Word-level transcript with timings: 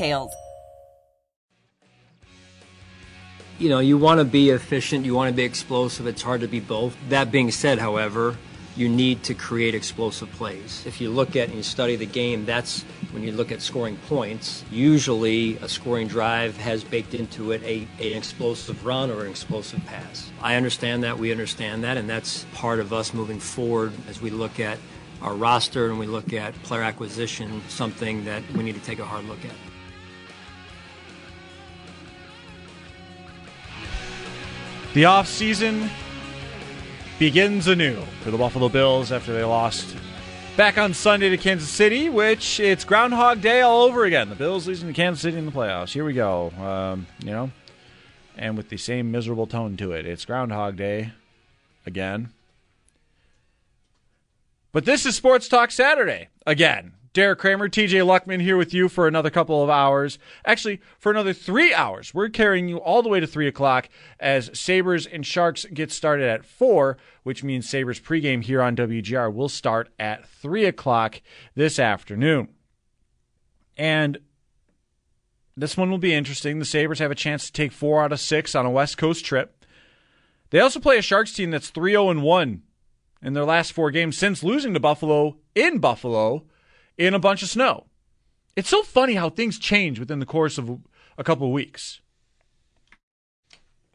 details. 0.00 0.32
You 3.58 3.68
know, 3.68 3.80
you 3.80 3.98
want 3.98 4.20
to 4.20 4.24
be 4.24 4.50
efficient, 4.50 5.04
you 5.04 5.14
want 5.14 5.28
to 5.28 5.36
be 5.36 5.42
explosive. 5.42 6.06
It's 6.06 6.22
hard 6.22 6.40
to 6.40 6.48
be 6.48 6.60
both. 6.60 6.96
That 7.10 7.30
being 7.30 7.50
said, 7.50 7.78
however, 7.78 8.38
you 8.74 8.88
need 8.88 9.22
to 9.24 9.34
create 9.34 9.74
explosive 9.74 10.30
plays. 10.32 10.82
If 10.86 10.98
you 10.98 11.10
look 11.10 11.36
at 11.36 11.48
and 11.48 11.56
you 11.58 11.62
study 11.62 11.96
the 11.96 12.06
game, 12.06 12.46
that's 12.46 12.82
when 13.12 13.22
you 13.22 13.32
look 13.32 13.52
at 13.52 13.60
scoring 13.60 13.98
points. 14.08 14.64
Usually, 14.70 15.56
a 15.58 15.68
scoring 15.68 16.08
drive 16.08 16.56
has 16.56 16.82
baked 16.82 17.12
into 17.12 17.52
it 17.52 17.62
a, 17.64 17.86
an 17.98 18.16
explosive 18.16 18.86
run 18.86 19.10
or 19.10 19.24
an 19.24 19.30
explosive 19.30 19.84
pass. 19.84 20.30
I 20.40 20.54
understand 20.54 21.02
that, 21.02 21.18
we 21.18 21.30
understand 21.30 21.84
that, 21.84 21.98
and 21.98 22.08
that's 22.08 22.46
part 22.54 22.80
of 22.80 22.94
us 22.94 23.12
moving 23.12 23.40
forward 23.40 23.92
as 24.08 24.22
we 24.22 24.30
look 24.30 24.58
at 24.58 24.78
our 25.20 25.34
roster 25.34 25.90
and 25.90 25.98
we 25.98 26.06
look 26.06 26.32
at 26.32 26.54
player 26.62 26.82
acquisition, 26.82 27.60
something 27.68 28.24
that 28.24 28.42
we 28.52 28.62
need 28.62 28.76
to 28.76 28.80
take 28.80 29.00
a 29.00 29.04
hard 29.04 29.26
look 29.26 29.44
at. 29.44 29.69
The 34.92 35.04
offseason 35.04 35.88
begins 37.20 37.68
anew 37.68 38.02
for 38.22 38.32
the 38.32 38.36
Buffalo 38.36 38.68
Bills 38.68 39.12
after 39.12 39.32
they 39.32 39.44
lost 39.44 39.96
back 40.56 40.78
on 40.78 40.94
Sunday 40.94 41.28
to 41.28 41.36
Kansas 41.36 41.68
City, 41.68 42.08
which 42.08 42.58
it's 42.58 42.82
Groundhog 42.82 43.40
Day 43.40 43.60
all 43.60 43.82
over 43.82 44.04
again. 44.04 44.28
The 44.28 44.34
Bills 44.34 44.66
losing 44.66 44.88
to 44.88 44.92
Kansas 44.92 45.22
City 45.22 45.38
in 45.38 45.46
the 45.46 45.52
playoffs. 45.52 45.92
Here 45.92 46.04
we 46.04 46.12
go. 46.12 46.50
Um, 46.60 47.06
you 47.20 47.30
know, 47.30 47.52
and 48.36 48.56
with 48.56 48.68
the 48.68 48.76
same 48.76 49.12
miserable 49.12 49.46
tone 49.46 49.76
to 49.76 49.92
it. 49.92 50.06
It's 50.06 50.24
Groundhog 50.24 50.74
Day 50.74 51.12
again. 51.86 52.30
But 54.72 54.86
this 54.86 55.06
is 55.06 55.14
Sports 55.14 55.46
Talk 55.46 55.70
Saturday 55.70 56.30
again. 56.48 56.94
Derek 57.12 57.40
Kramer, 57.40 57.68
TJ 57.68 58.04
Luckman 58.06 58.40
here 58.40 58.56
with 58.56 58.72
you 58.72 58.88
for 58.88 59.08
another 59.08 59.30
couple 59.30 59.62
of 59.64 59.68
hours. 59.68 60.18
Actually, 60.44 60.80
for 60.98 61.10
another 61.10 61.32
three 61.32 61.74
hours. 61.74 62.14
We're 62.14 62.28
carrying 62.28 62.68
you 62.68 62.76
all 62.76 63.02
the 63.02 63.08
way 63.08 63.18
to 63.18 63.26
three 63.26 63.48
o'clock 63.48 63.88
as 64.20 64.50
Sabres 64.56 65.06
and 65.06 65.26
Sharks 65.26 65.64
get 65.74 65.90
started 65.90 66.28
at 66.28 66.44
four, 66.44 66.98
which 67.24 67.42
means 67.42 67.68
Sabres 67.68 67.98
pregame 67.98 68.44
here 68.44 68.62
on 68.62 68.76
WGR 68.76 69.32
will 69.34 69.48
start 69.48 69.88
at 69.98 70.28
three 70.28 70.64
o'clock 70.64 71.20
this 71.56 71.80
afternoon. 71.80 72.48
And 73.76 74.18
this 75.56 75.76
one 75.76 75.90
will 75.90 75.98
be 75.98 76.14
interesting. 76.14 76.60
The 76.60 76.64
Sabres 76.64 77.00
have 77.00 77.10
a 77.10 77.16
chance 77.16 77.46
to 77.46 77.52
take 77.52 77.72
four 77.72 78.04
out 78.04 78.12
of 78.12 78.20
six 78.20 78.54
on 78.54 78.66
a 78.66 78.70
West 78.70 78.98
Coast 78.98 79.24
trip. 79.24 79.64
They 80.50 80.60
also 80.60 80.78
play 80.78 80.96
a 80.96 81.02
Sharks 81.02 81.32
team 81.32 81.50
that's 81.50 81.70
3 81.70 81.92
0 81.92 82.20
1 82.20 82.62
in 83.22 83.32
their 83.32 83.44
last 83.44 83.72
four 83.72 83.90
games 83.90 84.16
since 84.16 84.44
losing 84.44 84.74
to 84.74 84.80
Buffalo 84.80 85.38
in 85.56 85.78
Buffalo 85.78 86.44
in 87.06 87.14
a 87.14 87.18
bunch 87.18 87.42
of 87.42 87.48
snow. 87.48 87.86
It's 88.54 88.68
so 88.68 88.82
funny 88.82 89.14
how 89.14 89.30
things 89.30 89.58
change 89.58 89.98
within 89.98 90.18
the 90.18 90.26
course 90.26 90.58
of 90.58 90.80
a 91.16 91.24
couple 91.24 91.46
of 91.46 91.52
weeks. 91.52 92.00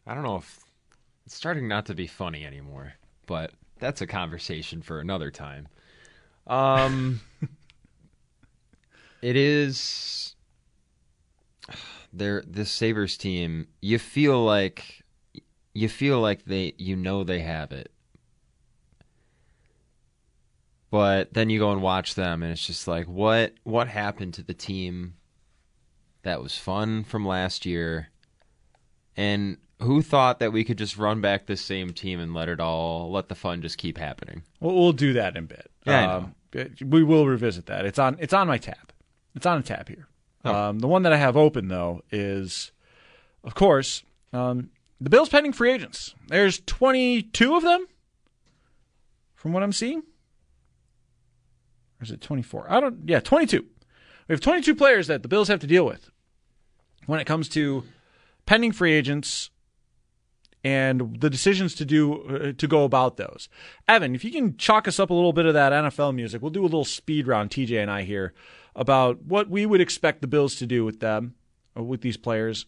I 0.04 0.14
don't 0.14 0.24
know 0.24 0.36
if 0.36 0.60
it's 1.24 1.36
starting 1.36 1.68
not 1.68 1.86
to 1.86 1.94
be 1.94 2.08
funny 2.08 2.44
anymore, 2.44 2.94
but 3.26 3.52
that's 3.78 4.00
a 4.00 4.06
conversation 4.06 4.82
for 4.82 4.98
another 4.98 5.30
time. 5.30 5.68
Um, 6.48 7.20
it 9.22 9.36
is 9.36 10.34
there. 12.12 12.42
This 12.44 12.70
Sabres 12.70 13.16
team. 13.16 13.68
You 13.80 14.00
feel 14.00 14.44
like 14.44 15.04
you 15.74 15.88
feel 15.88 16.20
like 16.20 16.44
they, 16.44 16.74
you 16.76 16.96
know, 16.96 17.22
they 17.22 17.40
have 17.40 17.70
it, 17.70 17.92
but 20.96 21.34
then 21.34 21.50
you 21.50 21.58
go 21.58 21.72
and 21.72 21.82
watch 21.82 22.14
them 22.14 22.42
and 22.42 22.50
it's 22.50 22.66
just 22.66 22.88
like 22.88 23.06
what 23.06 23.52
what 23.64 23.86
happened 23.86 24.32
to 24.32 24.42
the 24.42 24.54
team 24.54 25.12
that 26.22 26.42
was 26.42 26.56
fun 26.56 27.04
from 27.04 27.26
last 27.26 27.66
year? 27.66 28.08
And 29.14 29.58
who 29.82 30.00
thought 30.00 30.38
that 30.38 30.54
we 30.54 30.64
could 30.64 30.78
just 30.78 30.96
run 30.96 31.20
back 31.20 31.44
the 31.44 31.56
same 31.58 31.92
team 31.92 32.18
and 32.18 32.32
let 32.32 32.48
it 32.48 32.60
all 32.60 33.10
let 33.10 33.28
the 33.28 33.34
fun 33.34 33.60
just 33.60 33.76
keep 33.76 33.98
happening? 33.98 34.42
Well, 34.58 34.74
we'll 34.74 34.92
do 34.94 35.12
that 35.12 35.36
in 35.36 35.44
a 35.44 35.46
bit. 35.46 35.70
Yeah, 35.84 36.14
um, 36.14 36.34
we 36.82 37.04
will 37.04 37.26
revisit 37.26 37.66
that. 37.66 37.84
It's 37.84 37.98
on 37.98 38.16
it's 38.18 38.32
on 38.32 38.48
my 38.48 38.56
tab. 38.56 38.90
It's 39.34 39.44
on 39.44 39.58
a 39.58 39.62
tab 39.62 39.90
here. 39.90 40.08
Oh. 40.46 40.54
um, 40.54 40.78
the 40.78 40.88
one 40.88 41.02
that 41.02 41.12
i 41.12 41.18
have 41.18 41.36
open 41.36 41.68
though 41.68 42.04
is 42.10 42.72
of 43.44 43.54
course 43.54 44.02
um, 44.32 44.70
the 44.98 45.10
bills 45.10 45.28
pending 45.28 45.52
free 45.52 45.72
agents. 45.72 46.14
There's 46.28 46.60
22 46.60 47.54
of 47.54 47.62
them 47.62 47.86
from 49.34 49.52
what 49.52 49.62
i'm 49.62 49.72
seeing 49.72 50.02
or 52.00 52.04
is 52.04 52.10
it 52.10 52.20
24? 52.20 52.66
I 52.68 52.80
don't. 52.80 53.00
Yeah, 53.06 53.20
22. 53.20 53.64
We 54.28 54.32
have 54.32 54.40
22 54.40 54.74
players 54.74 55.06
that 55.06 55.22
the 55.22 55.28
Bills 55.28 55.48
have 55.48 55.60
to 55.60 55.66
deal 55.66 55.86
with 55.86 56.10
when 57.06 57.20
it 57.20 57.26
comes 57.26 57.48
to 57.50 57.84
pending 58.44 58.72
free 58.72 58.92
agents 58.92 59.50
and 60.64 61.20
the 61.20 61.30
decisions 61.30 61.74
to 61.76 61.84
do 61.84 62.22
uh, 62.22 62.52
to 62.58 62.66
go 62.66 62.84
about 62.84 63.16
those. 63.16 63.48
Evan, 63.86 64.14
if 64.14 64.24
you 64.24 64.32
can 64.32 64.56
chalk 64.56 64.88
us 64.88 64.98
up 64.98 65.10
a 65.10 65.14
little 65.14 65.32
bit 65.32 65.46
of 65.46 65.54
that 65.54 65.72
NFL 65.72 66.14
music, 66.14 66.42
we'll 66.42 66.50
do 66.50 66.62
a 66.62 66.64
little 66.64 66.84
speed 66.84 67.28
round. 67.28 67.50
TJ 67.50 67.80
and 67.80 67.90
I 67.90 68.02
here 68.02 68.34
about 68.74 69.22
what 69.22 69.48
we 69.48 69.64
would 69.64 69.80
expect 69.80 70.20
the 70.20 70.26
Bills 70.26 70.56
to 70.56 70.66
do 70.66 70.84
with 70.84 70.98
them, 71.00 71.34
uh, 71.76 71.82
with 71.82 72.00
these 72.00 72.16
players, 72.16 72.66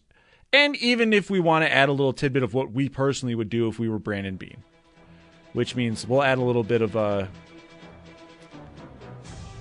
and 0.53 0.75
even 0.77 1.13
if 1.13 1.29
we 1.29 1.39
want 1.39 1.65
to 1.65 1.71
add 1.71 1.89
a 1.89 1.91
little 1.91 2.13
tidbit 2.13 2.41
of 2.41 2.53
what 2.53 2.71
we 2.71 2.89
personally 2.89 3.35
would 3.35 3.49
do 3.49 3.67
if 3.67 3.77
we 3.77 3.89
were 3.89 3.99
Brandon 3.99 4.37
Beane, 4.37 4.63
which 5.53 5.75
means 5.75 6.07
we'll 6.07 6.23
add 6.23 6.37
a 6.37 6.43
little 6.43 6.63
bit 6.63 6.81
of 6.81 6.95
a 6.95 6.99
uh, 6.99 7.27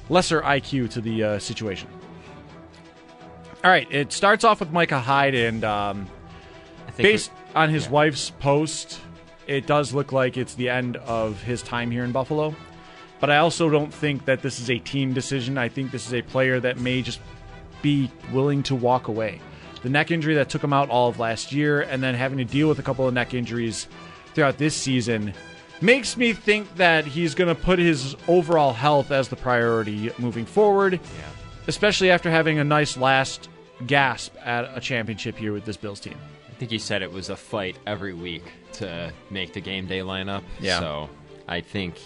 lesser 0.09 0.41
IQ 0.43 0.91
to 0.91 1.01
the 1.01 1.23
uh, 1.23 1.39
situation. 1.39 1.89
All 3.65 3.71
right, 3.71 3.89
it 3.91 4.13
starts 4.13 4.45
off 4.45 4.61
with 4.61 4.71
Micah 4.71 5.01
Hyde, 5.01 5.35
and 5.35 5.65
um, 5.65 6.09
based 6.97 7.31
on 7.55 7.71
his 7.71 7.87
yeah. 7.87 7.91
wife's 7.91 8.31
post, 8.31 9.01
it 9.47 9.67
does 9.67 9.93
look 9.93 10.13
like 10.13 10.37
it's 10.37 10.55
the 10.55 10.69
end 10.69 10.97
of 10.99 11.43
his 11.43 11.63
time 11.63 11.91
here 11.91 12.05
in 12.05 12.13
Buffalo. 12.13 12.55
But 13.21 13.31
I 13.31 13.39
also 13.39 13.69
don't 13.69 13.93
think 13.93 14.27
that 14.27 14.43
this 14.43 14.61
is 14.61 14.71
a 14.71 14.79
team 14.79 15.13
decision. 15.13 15.59
I 15.59 15.69
think 15.69 15.91
this 15.91 16.07
is 16.07 16.15
a 16.15 16.23
player 16.23 16.61
that 16.61 16.79
may 16.79 17.03
just 17.03 17.21
be 17.83 18.11
willing 18.33 18.63
to 18.65 18.77
walk 18.77 19.09
away. 19.09 19.41
The 19.83 19.89
neck 19.89 20.11
injury 20.11 20.35
that 20.35 20.49
took 20.49 20.63
him 20.63 20.73
out 20.73 20.89
all 20.89 21.09
of 21.09 21.19
last 21.19 21.51
year, 21.51 21.81
and 21.81 22.03
then 22.03 22.15
having 22.15 22.39
to 22.39 22.45
deal 22.45 22.69
with 22.69 22.79
a 22.79 22.83
couple 22.83 23.09
of 23.09 23.15
neck 23.15 23.35
injuries 23.35 23.89
throughout 24.35 24.59
this 24.59 24.77
season 24.77 25.35
makes 25.81 26.17
me 26.17 26.33
think 26.33 26.77
that 26.77 27.07
he's 27.07 27.35
going 27.35 27.55
to 27.55 27.61
put 27.61 27.79
his 27.79 28.17
overall 28.27 28.73
health 28.73 29.11
as 29.11 29.29
the 29.29 29.37
priority 29.37 30.11
moving 30.19 30.45
forward, 30.45 30.95
yeah. 30.95 31.01
especially 31.67 32.11
after 32.11 32.31
having 32.31 32.59
a 32.59 32.65
nice 32.65 32.97
last 32.97 33.49
gasp 33.87 34.35
at 34.45 34.71
a 34.77 34.81
championship 34.81 35.37
here 35.37 35.53
with 35.53 35.65
this 35.65 35.77
Bills 35.77 36.01
team. 36.01 36.17
I 36.49 36.55
think 36.55 36.71
he 36.71 36.79
said 36.79 37.03
it 37.03 37.13
was 37.13 37.31
a 37.31 37.37
fight 37.37 37.79
every 37.87 38.15
week 38.15 38.43
to 38.75 39.13
make 39.31 39.53
the 39.53 39.61
game 39.61 39.87
day 39.87 40.01
lineup. 40.01 40.43
Yeah. 40.61 40.81
So 40.81 41.09
I 41.47 41.61
think 41.61 41.97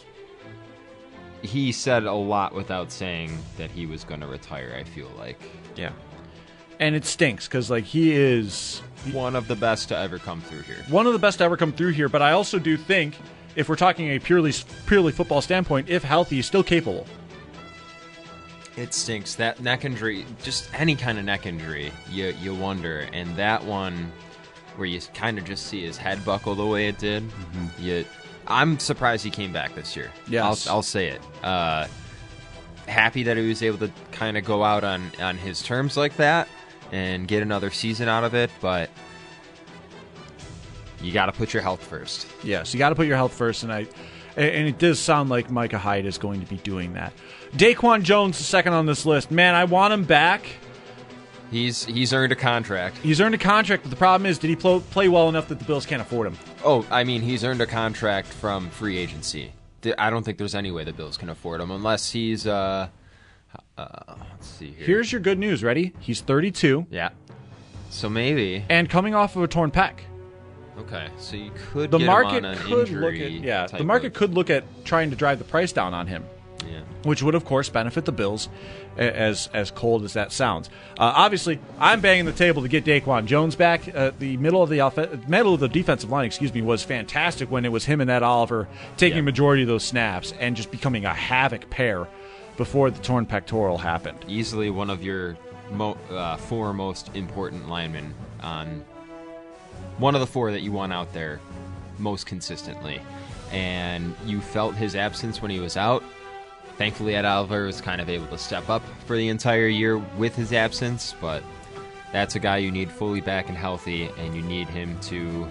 he 1.43 1.73
said 1.73 2.05
a 2.05 2.13
lot 2.13 2.55
without 2.55 2.93
saying 2.93 3.37
that 3.57 3.71
he 3.71 3.87
was 3.87 4.05
going 4.05 4.21
to 4.21 4.27
retire, 4.27 4.77
I 4.79 4.85
feel 4.85 5.11
like. 5.19 5.41
Yeah. 5.77 5.93
And 6.79 6.95
it 6.95 7.05
stinks 7.05 7.47
because, 7.47 7.71
like, 7.71 7.85
he 7.85 8.13
is 8.13 8.81
one 9.13 9.37
of 9.37 9.49
the 9.49 9.57
best 9.57 9.89
to 9.89 9.97
ever 9.97 10.19
come 10.19 10.41
through 10.41 10.63
here. 10.63 10.85
One 10.89 11.07
of 11.07 11.13
the 11.13 11.19
best 11.19 11.39
to 11.39 11.45
ever 11.45 11.57
come 11.57 11.73
through 11.73 11.91
here, 11.91 12.09
but 12.09 12.23
I 12.23 12.33
also 12.33 12.59
do 12.59 12.77
think 12.77 13.17
if 13.57 13.69
we're 13.69 13.77
talking 13.77 14.09
a 14.09 14.19
purely 14.19 14.53
purely 14.87 15.13
football 15.13 15.41
standpoint, 15.41 15.89
if 15.89 16.03
healthy, 16.03 16.39
is 16.39 16.47
still 16.47 16.63
capable. 16.63 17.07
It 18.77 18.95
stinks. 18.95 19.35
That 19.35 19.61
neck 19.61 19.85
injury, 19.85 20.25
just 20.43 20.71
any 20.73 20.97
kind 20.97 21.19
of 21.19 21.25
neck 21.25 21.47
injury, 21.47 21.93
you 22.11 22.35
you 22.41 22.55
wonder. 22.55 23.07
And 23.13 23.37
that 23.37 23.65
one, 23.65 24.11
where 24.77 24.87
you 24.87 25.01
kind 25.15 25.39
of 25.39 25.45
just 25.45 25.67
see 25.67 25.85
his 25.85 25.97
head 25.97 26.25
buckle 26.25 26.55
the 26.55 26.67
way 26.67 26.89
it 26.89 26.99
did, 26.99 27.25
you, 27.79 28.05
I'm 28.47 28.79
surprised 28.79 29.25
he 29.25 29.31
came 29.31 29.53
back 29.53 29.75
this 29.75 29.95
year. 29.95 30.11
Yes. 30.27 30.67
I'll, 30.67 30.77
I'll 30.77 30.83
say 30.83 31.09
it. 31.09 31.21
Uh, 31.43 31.87
happy 32.87 33.25
that 33.25 33.37
he 33.37 33.47
was 33.47 33.63
able 33.63 33.79
to 33.79 33.93
kind 34.11 34.39
of 34.39 34.45
go 34.45 34.65
out 34.65 34.85
on 34.85 35.11
on 35.21 35.37
his 35.37 35.63
terms 35.63 35.97
like 35.97 36.17
that 36.17 36.49
and 36.91 37.29
get 37.29 37.43
another 37.43 37.71
season 37.71 38.09
out 38.09 38.25
of 38.25 38.35
it, 38.35 38.51
but. 38.61 38.89
You 41.03 41.13
got 41.13 41.27
to 41.27 41.33
put 41.33 41.53
your 41.53 41.63
health 41.63 41.85
first. 41.85 42.27
Yes, 42.43 42.73
you 42.73 42.79
got 42.79 42.91
to 42.91 42.95
put 42.95 43.07
your 43.07 43.17
health 43.17 43.35
first, 43.35 43.63
and 43.63 43.73
I, 43.73 43.87
and 44.37 44.69
it 44.69 44.79
does 44.79 44.99
sound 44.99 45.31
like 45.31 45.51
Micah 45.51 45.79
Hyde 45.79 46.07
is 46.07 46.19
going 46.19 46.41
to 46.41 46.47
be 46.47 46.57
doing 46.59 46.95
that. 46.95 47.13
Daquan 47.55 48.03
Jones, 48.03 48.39
the 48.39 48.45
second 48.45 48.73
on 48.73 48.87
this 48.87 49.05
list. 49.05 49.31
Man, 49.31 49.55
I 49.55 49.65
want 49.65 49.93
him 49.93 50.05
back. 50.05 50.47
He's 51.51 51.85
he's 51.85 52.15
earned 52.15 52.33
a 52.33 52.37
contract. 52.37 52.97
He's 52.99 53.21
earned 53.21 53.35
a 53.35 53.39
contract, 53.39 53.83
but 53.83 53.91
the 53.91 53.97
problem 53.97 54.27
is, 54.27 54.39
did 54.39 54.49
he 54.49 54.57
pl- 54.57 54.81
play 54.81 55.09
well 55.09 55.29
enough 55.29 55.49
that 55.49 55.59
the 55.59 55.65
Bills 55.67 55.85
can't 55.85 56.01
afford 56.01 56.27
him? 56.27 56.39
Oh, 56.65 56.87
I 56.91 57.05
mean, 57.05 57.21
he's 57.21 57.45
earned 57.45 57.61
a 57.61 57.67
contract 57.67 58.29
from 58.29 58.71
free 58.71 58.97
agency. 58.97 59.53
I 59.99 60.09
don't 60.11 60.23
think 60.23 60.39
there's 60.39 60.55
any 60.55 60.71
way 60.71 60.85
the 60.85 60.93
Bills 60.95 61.19
can 61.19 61.29
afford 61.29 61.61
him 61.61 61.71
unless 61.71 62.11
he's. 62.11 62.47
Uh, 62.47 62.89
uh, 63.77 64.15
let's 64.31 64.47
see 64.47 64.71
here. 64.71 64.87
Here's 64.87 65.13
your 65.13 65.21
good 65.21 65.39
news. 65.39 65.63
Ready? 65.63 65.93
He's 66.01 66.21
32 66.21 66.87
yeah. 66.91 67.11
So 67.91 68.09
maybe 68.09 68.65
and 68.71 68.89
coming 68.89 69.15
off 69.15 69.37
of 69.37 69.43
a 69.43 69.49
torn 69.49 69.71
pec. 69.71 69.99
Okay. 70.81 71.09
So 71.19 71.37
you 71.37 71.51
could 71.73 71.91
The 71.91 71.99
get 71.99 72.07
market 72.07 72.39
him 72.39 72.45
on 72.47 72.53
an 72.53 72.59
could 72.59 72.91
look 72.91 73.15
at 73.15 73.31
yeah. 73.31 73.67
The 73.67 73.85
market 73.85 74.09
of- 74.09 74.13
could 74.15 74.35
look 74.35 74.51
at 74.51 74.65
trying 74.85 75.11
to 75.11 75.17
drive 75.17 75.39
the 75.39 75.45
price 75.45 75.73
down 75.73 75.95
on 75.95 76.07
him. 76.07 76.25
Yeah. 76.71 76.79
which 77.03 77.25
would 77.25 77.35
of 77.35 77.45
course 77.45 77.69
benefit 77.69 78.05
the 78.05 78.13
Bills, 78.13 78.49
as 78.97 79.49
as 79.53 79.73
cold 79.73 80.05
as 80.05 80.13
that 80.13 80.31
sounds. 80.31 80.69
Uh, 80.97 81.13
obviously, 81.17 81.59
I'm 81.81 82.01
banging 82.01 82.25
the 82.25 82.33
table 82.33 82.63
to 82.63 82.69
get 82.69 82.85
Daquan 82.85 83.27
Jones 83.27 83.57
back. 83.57 83.93
Uh, 83.93 84.13
the 84.17 84.37
middle 84.37 84.63
of 84.63 84.71
the 84.71 84.79
off- 84.81 85.27
middle 85.29 85.55
of 85.55 85.61
the 85.61 85.69
defensive 85.69 86.09
line, 86.11 86.25
excuse 86.25 86.55
me, 86.55 86.63
was 86.63 86.85
fantastic 86.85 87.51
when 87.51 87.65
it 87.65 87.73
was 87.73 87.85
him 87.87 88.01
and 88.01 88.09
that 88.09 88.23
Oliver 88.23 88.69
taking 88.97 89.19
Yeah. 89.19 89.23
majority 89.25 89.63
of 89.63 89.69
those 89.69 89.83
snaps 89.83 90.33
and 90.39 90.55
just 90.55 90.71
becoming 90.71 91.05
a 91.05 91.13
havoc 91.13 91.69
pair 91.69 92.07
before 92.57 92.91
the 92.93 93.01
torn 93.03 93.27
pectoral 93.27 93.79
happened. 93.79 94.19
Easily 94.29 94.71
one 94.71 94.89
of 94.89 95.03
your 95.03 95.37
mo- 95.73 95.99
uh, 96.13 96.37
four 96.37 96.73
most 96.73 97.11
important 97.15 97.69
linemen 97.69 98.15
on 98.41 98.85
one 100.03 100.15
of 100.15 100.21
the 100.21 100.27
four 100.27 100.51
that 100.53 100.61
you 100.61 100.73
want 100.73 100.93
out 100.93 101.13
there 101.15 101.41
most 101.99 102.27
consistently. 102.27 103.01
And 103.53 104.15
you 104.27 104.41
felt 104.41 104.75
his 104.75 104.95
absence 104.95 105.41
when 105.41 105.51
he 105.51 105.61
was 105.61 105.77
out. 105.77 106.03
Thankfully, 106.77 107.15
Ed 107.15 107.25
Oliver 107.25 107.67
was 107.67 107.81
kind 107.81 108.01
of 108.01 108.09
able 108.09 108.27
to 108.27 108.39
step 108.39 108.69
up 108.69 108.83
for 109.07 109.17
the 109.17 109.29
entire 109.29 109.69
year 109.69 109.99
with 109.99 110.35
his 110.35 110.53
absence, 110.53 111.15
but 111.21 111.43
that's 112.13 112.35
a 112.35 112.39
guy 112.39 112.59
you 112.59 112.71
need 112.71 112.91
fully 112.91 113.21
back 113.21 113.49
and 113.49 113.57
healthy, 113.57 114.11
and 114.19 114.35
you 114.35 114.43
need 114.43 114.69
him 114.69 114.99
to 115.01 115.47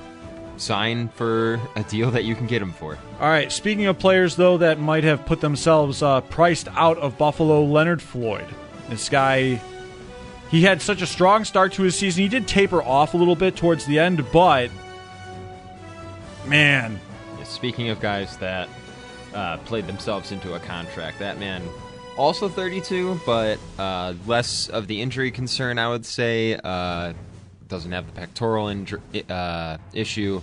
sign 0.57 1.09
for 1.09 1.59
a 1.75 1.83
deal 1.83 2.11
that 2.11 2.23
you 2.23 2.35
can 2.35 2.47
get 2.47 2.61
him 2.61 2.71
for. 2.71 2.97
All 3.19 3.29
right. 3.29 3.51
Speaking 3.51 3.85
of 3.85 3.97
players, 3.97 4.35
though, 4.35 4.57
that 4.57 4.79
might 4.79 5.03
have 5.03 5.25
put 5.25 5.41
themselves 5.41 6.03
uh, 6.03 6.21
priced 6.21 6.67
out 6.69 6.97
of 6.97 7.17
Buffalo, 7.17 7.63
Leonard 7.63 8.01
Floyd. 8.01 8.45
This 8.89 9.09
guy, 9.09 9.61
he 10.51 10.61
had 10.61 10.81
such 10.81 11.01
a 11.01 11.07
strong 11.07 11.45
start 11.45 11.73
to 11.73 11.83
his 11.83 11.97
season. 11.97 12.21
He 12.21 12.29
did 12.29 12.47
taper 12.47 12.83
off 12.83 13.15
a 13.15 13.17
little 13.17 13.35
bit 13.35 13.55
towards 13.55 13.85
the 13.85 13.97
end, 13.97 14.23
but 14.31 14.69
man, 16.45 16.99
Speaking 17.51 17.89
of 17.89 17.99
guys 17.99 18.37
that 18.37 18.69
uh, 19.33 19.57
played 19.57 19.85
themselves 19.85 20.31
into 20.31 20.53
a 20.53 20.59
contract, 20.59 21.19
that 21.19 21.37
man 21.37 21.61
also 22.17 22.47
32, 22.47 23.19
but 23.25 23.59
uh, 23.77 24.13
less 24.25 24.69
of 24.69 24.87
the 24.87 25.01
injury 25.01 25.31
concern, 25.31 25.77
I 25.77 25.89
would 25.89 26.05
say. 26.05 26.55
Uh, 26.55 27.13
doesn't 27.67 27.91
have 27.91 28.05
the 28.05 28.13
pectoral 28.13 28.73
uh, 29.29 29.77
issue. 29.93 30.41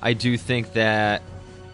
I 0.00 0.14
do 0.14 0.36
think 0.36 0.72
that 0.72 1.22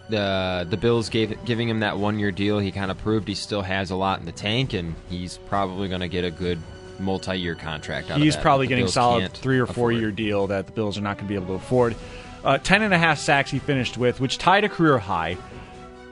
the 0.09 0.67
the 0.69 0.77
Bills 0.77 1.09
gave 1.09 1.43
giving 1.45 1.69
him 1.69 1.79
that 1.79 1.97
one 1.97 2.19
year 2.19 2.31
deal. 2.31 2.59
He 2.59 2.71
kind 2.71 2.91
of 2.91 2.97
proved 2.97 3.27
he 3.27 3.35
still 3.35 3.61
has 3.61 3.91
a 3.91 3.95
lot 3.95 4.19
in 4.19 4.25
the 4.25 4.31
tank, 4.31 4.73
and 4.73 4.93
he's 5.09 5.37
probably 5.37 5.87
going 5.87 6.01
to 6.01 6.07
get 6.07 6.25
a 6.25 6.31
good 6.31 6.61
multi 6.99 7.37
year 7.39 7.55
contract. 7.55 8.09
Out 8.09 8.17
of 8.17 8.23
he's 8.23 8.35
that 8.35 8.41
probably 8.41 8.67
getting 8.67 8.85
Bills 8.85 8.93
solid 8.93 9.33
three 9.33 9.59
or 9.59 9.65
four 9.65 9.91
afford. 9.91 9.95
year 9.95 10.11
deal 10.11 10.47
that 10.47 10.65
the 10.65 10.71
Bills 10.71 10.97
are 10.97 11.01
not 11.01 11.17
going 11.17 11.27
to 11.27 11.29
be 11.29 11.35
able 11.35 11.47
to 11.47 11.53
afford. 11.53 11.95
Uh, 12.43 12.57
ten 12.57 12.81
and 12.81 12.93
a 12.93 12.97
half 12.97 13.19
sacks 13.19 13.51
he 13.51 13.59
finished 13.59 13.97
with, 13.97 14.19
which 14.19 14.37
tied 14.37 14.63
a 14.63 14.69
career 14.69 14.97
high. 14.97 15.37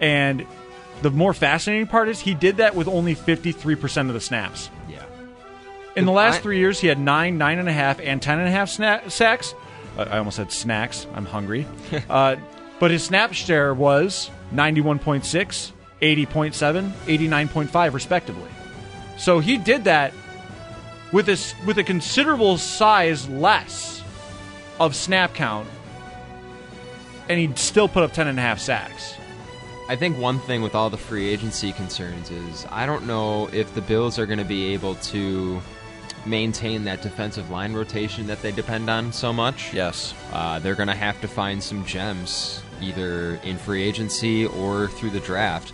And 0.02 0.46
the 1.02 1.12
more 1.12 1.34
fascinating 1.34 1.88
part 1.88 2.10
is 2.10 2.20
he 2.20 2.34
did 2.34 2.58
that 2.58 2.76
with 2.76 2.88
only 2.88 3.16
53% 3.16 4.08
of 4.08 4.14
the 4.14 4.20
snaps. 4.20 4.70
Yeah. 4.90 5.04
In 5.96 6.06
the 6.06 6.12
last 6.12 6.42
three 6.42 6.60
years, 6.60 6.80
he 6.80 6.88
had 6.88 7.00
nine, 7.00 7.38
nine 7.38 7.60
and 7.60 7.68
a 7.68 7.74
half, 7.74 8.00
and 8.00 8.22
ten 8.22 8.40
and 8.40 8.48
a 8.48 8.52
half 8.52 8.70
sna- 8.70 9.10
sacks. 9.10 9.56
Uh, 9.98 10.04
I 10.04 10.18
almost 10.20 10.38
said 10.38 10.52
snacks. 10.52 11.08
I'm 11.14 11.26
hungry. 11.26 11.66
uh, 12.10 12.36
but 12.80 12.92
his 12.92 13.04
snap 13.04 13.34
share 13.34 13.74
was 13.74 14.30
91.6, 14.54 15.72
80.7, 16.02 16.92
89.5, 16.92 17.94
respectively. 17.94 18.50
So 19.18 19.40
he 19.40 19.58
did 19.58 19.86
that 19.86 20.14
with 21.12 21.30
a, 21.30 21.34
s- 21.34 21.56
with 21.66 21.78
a 21.78 21.84
considerable 21.84 22.58
size 22.58 23.28
less 23.30 24.02
of 24.80 24.96
snap 24.96 25.34
count, 25.34 25.68
and 27.30 27.40
he'd 27.40 27.58
still 27.58 27.88
put 27.88 28.04
up 28.04 28.12
ten 28.14 28.28
and 28.28 28.38
a 28.40 28.42
half 28.42 28.60
sacks. 28.60 29.16
I 29.90 29.96
think 29.96 30.18
one 30.18 30.40
thing 30.40 30.62
with 30.62 30.76
all 30.76 30.90
the 30.90 30.98
free 30.98 31.28
agency 31.30 31.72
concerns 31.72 32.30
is 32.30 32.66
I 32.70 32.86
don't 32.86 33.06
know 33.08 33.48
if 33.54 33.74
the 33.74 33.82
Bills 33.82 34.20
are 34.20 34.26
going 34.26 34.40
to 34.40 34.46
be 34.46 34.74
able 34.74 34.96
to 34.96 35.62
maintain 36.26 36.84
that 36.84 37.02
defensive 37.02 37.50
line 37.50 37.74
rotation 37.74 38.28
that 38.28 38.42
they 38.42 38.52
depend 38.52 38.90
on 38.90 39.14
so 39.14 39.32
much. 39.32 39.74
Yes. 39.74 40.14
Uh, 40.34 40.60
they're 40.60 40.76
going 40.76 40.90
to 40.90 40.96
have 40.96 41.22
to 41.22 41.28
find 41.28 41.64
some 41.64 41.86
gems 41.86 42.62
either 42.82 43.36
in 43.44 43.58
free 43.58 43.82
agency 43.82 44.46
or 44.46 44.90
through 44.90 45.12
the 45.12 45.22
draft, 45.22 45.72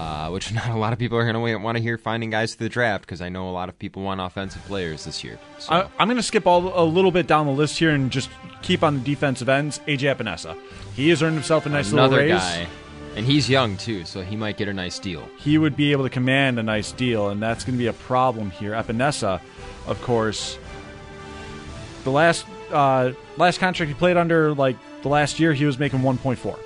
uh, 0.00 0.30
which 0.30 0.52
not 0.54 0.70
a 0.70 0.76
lot 0.76 0.92
of 0.92 0.98
people 0.98 1.18
are 1.18 1.30
going 1.30 1.34
to 1.34 1.58
want 1.58 1.76
to 1.76 1.82
hear 1.82 1.98
finding 1.98 2.30
guys 2.30 2.54
through 2.54 2.66
the 2.66 2.72
draft 2.72 3.02
because 3.02 3.20
I 3.20 3.28
know 3.28 3.50
a 3.50 3.52
lot 3.52 3.68
of 3.68 3.78
people 3.78 4.02
want 4.02 4.20
offensive 4.20 4.64
players 4.64 5.04
this 5.04 5.22
year. 5.22 5.38
So, 5.58 5.72
I, 5.72 5.88
I'm 5.98 6.08
going 6.08 6.16
to 6.16 6.22
skip 6.22 6.46
all, 6.46 6.72
a 6.74 6.84
little 6.84 7.10
bit 7.10 7.26
down 7.26 7.46
the 7.46 7.52
list 7.52 7.78
here 7.78 7.90
and 7.90 8.10
just 8.10 8.30
keep 8.62 8.82
on 8.82 8.94
the 8.94 9.00
defensive 9.00 9.48
ends. 9.48 9.78
AJ 9.80 10.16
Epenesa. 10.16 10.56
He 10.94 11.10
has 11.10 11.22
earned 11.22 11.34
himself 11.34 11.66
a 11.66 11.68
nice 11.68 11.92
another 11.92 12.16
little 12.16 12.30
raise. 12.30 12.40
guy. 12.40 12.66
And 13.16 13.26
he's 13.26 13.50
young 13.50 13.76
too, 13.76 14.04
so 14.04 14.22
he 14.22 14.36
might 14.36 14.56
get 14.56 14.68
a 14.68 14.72
nice 14.72 14.98
deal. 14.98 15.28
He 15.38 15.58
would 15.58 15.76
be 15.76 15.92
able 15.92 16.04
to 16.04 16.10
command 16.10 16.58
a 16.58 16.62
nice 16.62 16.92
deal, 16.92 17.28
and 17.28 17.42
that's 17.42 17.64
going 17.64 17.76
to 17.76 17.78
be 17.78 17.88
a 17.88 17.92
problem 17.92 18.50
here. 18.52 18.70
Epenesa, 18.72 19.40
of 19.86 20.00
course, 20.00 20.58
the 22.04 22.10
last 22.10 22.46
uh, 22.70 23.12
last 23.36 23.58
contract 23.58 23.88
he 23.88 23.94
played 23.94 24.16
under, 24.16 24.54
like 24.54 24.76
the 25.02 25.08
last 25.08 25.40
year, 25.40 25.52
he 25.52 25.64
was 25.64 25.78
making 25.78 26.00
1.4. 26.00 26.58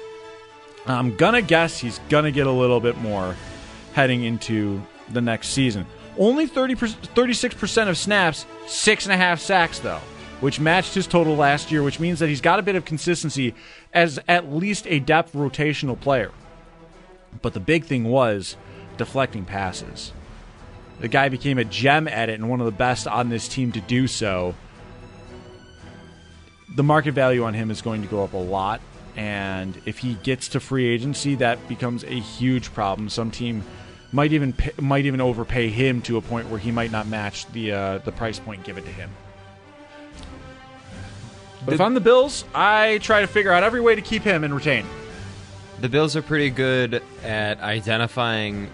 I'm 0.87 1.17
gonna 1.17 1.43
guess 1.43 1.79
he's 1.79 2.01
gonna 2.09 2.31
get 2.31 2.47
a 2.47 2.51
little 2.53 2.81
bit 2.81 2.97
more 2.99 3.37
heading 3.95 4.25
into 4.25 4.83
the 5.11 5.21
next 5.21 5.49
season. 5.49 5.87
Only 6.19 6.47
30 6.47 6.75
36% 6.75 7.89
of 7.89 7.97
snaps, 7.97 8.47
six 8.67 9.07
and 9.07 9.13
a 9.13 9.17
half 9.17 9.41
sacks 9.41 9.79
though, 9.79 10.01
which 10.41 10.61
matched 10.61 10.95
his 10.95 11.07
total 11.07 11.37
last 11.37 11.73
year, 11.73 11.83
which 11.83 12.01
means 12.01 12.19
that 12.19 12.29
he's 12.29 12.41
got 12.41 12.59
a 12.59 12.63
bit 12.63 12.77
of 12.77 12.85
consistency 12.85 13.55
as 13.93 14.19
at 14.29 14.53
least 14.53 14.87
a 14.89 15.01
depth 15.01 15.33
rotational 15.33 15.99
player. 15.99 16.31
But 17.43 17.55
the 17.55 17.61
big 17.61 17.85
thing 17.85 18.05
was 18.05 18.57
deflecting 18.97 19.45
passes. 19.45 20.13
The 21.01 21.09
guy 21.09 21.29
became 21.29 21.59
a 21.59 21.65
gem 21.65 22.07
at 22.07 22.29
it 22.29 22.35
and 22.35 22.49
one 22.49 22.61
of 22.61 22.67
the 22.67 22.73
best 22.73 23.09
on 23.09 23.29
this 23.29 23.49
team 23.49 23.73
to 23.73 23.81
do 23.81 24.07
so. 24.07 24.55
The 26.77 26.83
market 26.83 27.13
value 27.13 27.45
on 27.45 27.55
him 27.55 27.71
is 27.71 27.83
going 27.83 28.03
to 28.03 28.09
go 28.09 28.23
up 28.23 28.33
a 28.33 28.39
lot. 28.39 28.81
And 29.17 29.81
if 29.87 29.99
he 29.99 30.15
gets 30.15 30.49
to 30.49 30.61
free 30.61 30.87
agency, 30.87 31.37
that 31.37 31.69
becomes 31.69 32.05
a 32.05 32.19
huge 32.19 32.73
problem. 32.73 33.09
Some 33.09 33.31
team 33.31 33.63
might 34.13 34.33
even 34.33 34.53
pay, 34.53 34.73
might 34.81 35.07
even 35.07 35.21
overpay 35.21 35.69
him 35.69 36.03
to 36.03 36.17
a 36.17 36.21
point 36.21 36.49
where 36.49 36.59
he 36.59 36.71
might 36.71 36.91
not 36.91 37.07
match 37.07 37.47
the 37.53 37.73
uh, 37.73 37.99
the 37.99 38.13
price 38.13 38.39
point 38.39 38.65
given 38.65 38.85
to 38.85 38.91
him. 38.91 39.11
But 41.65 41.75
if 41.75 41.81
I'm 41.81 41.95
the 41.95 42.01
Bills, 42.01 42.45
I 42.55 42.99
try 42.99 43.23
to 43.23 43.27
figure 43.27 43.53
out 43.53 43.63
every 43.63 43.81
way 43.81 43.95
to 43.95 44.03
keep 44.03 44.23
him 44.23 44.45
and 44.45 44.55
retain. 44.55 44.85
The 45.81 45.89
Bills 45.89 46.15
are 46.15 46.23
pretty 46.23 46.51
good 46.51 47.03
at 47.23 47.61
identifying 47.61 48.71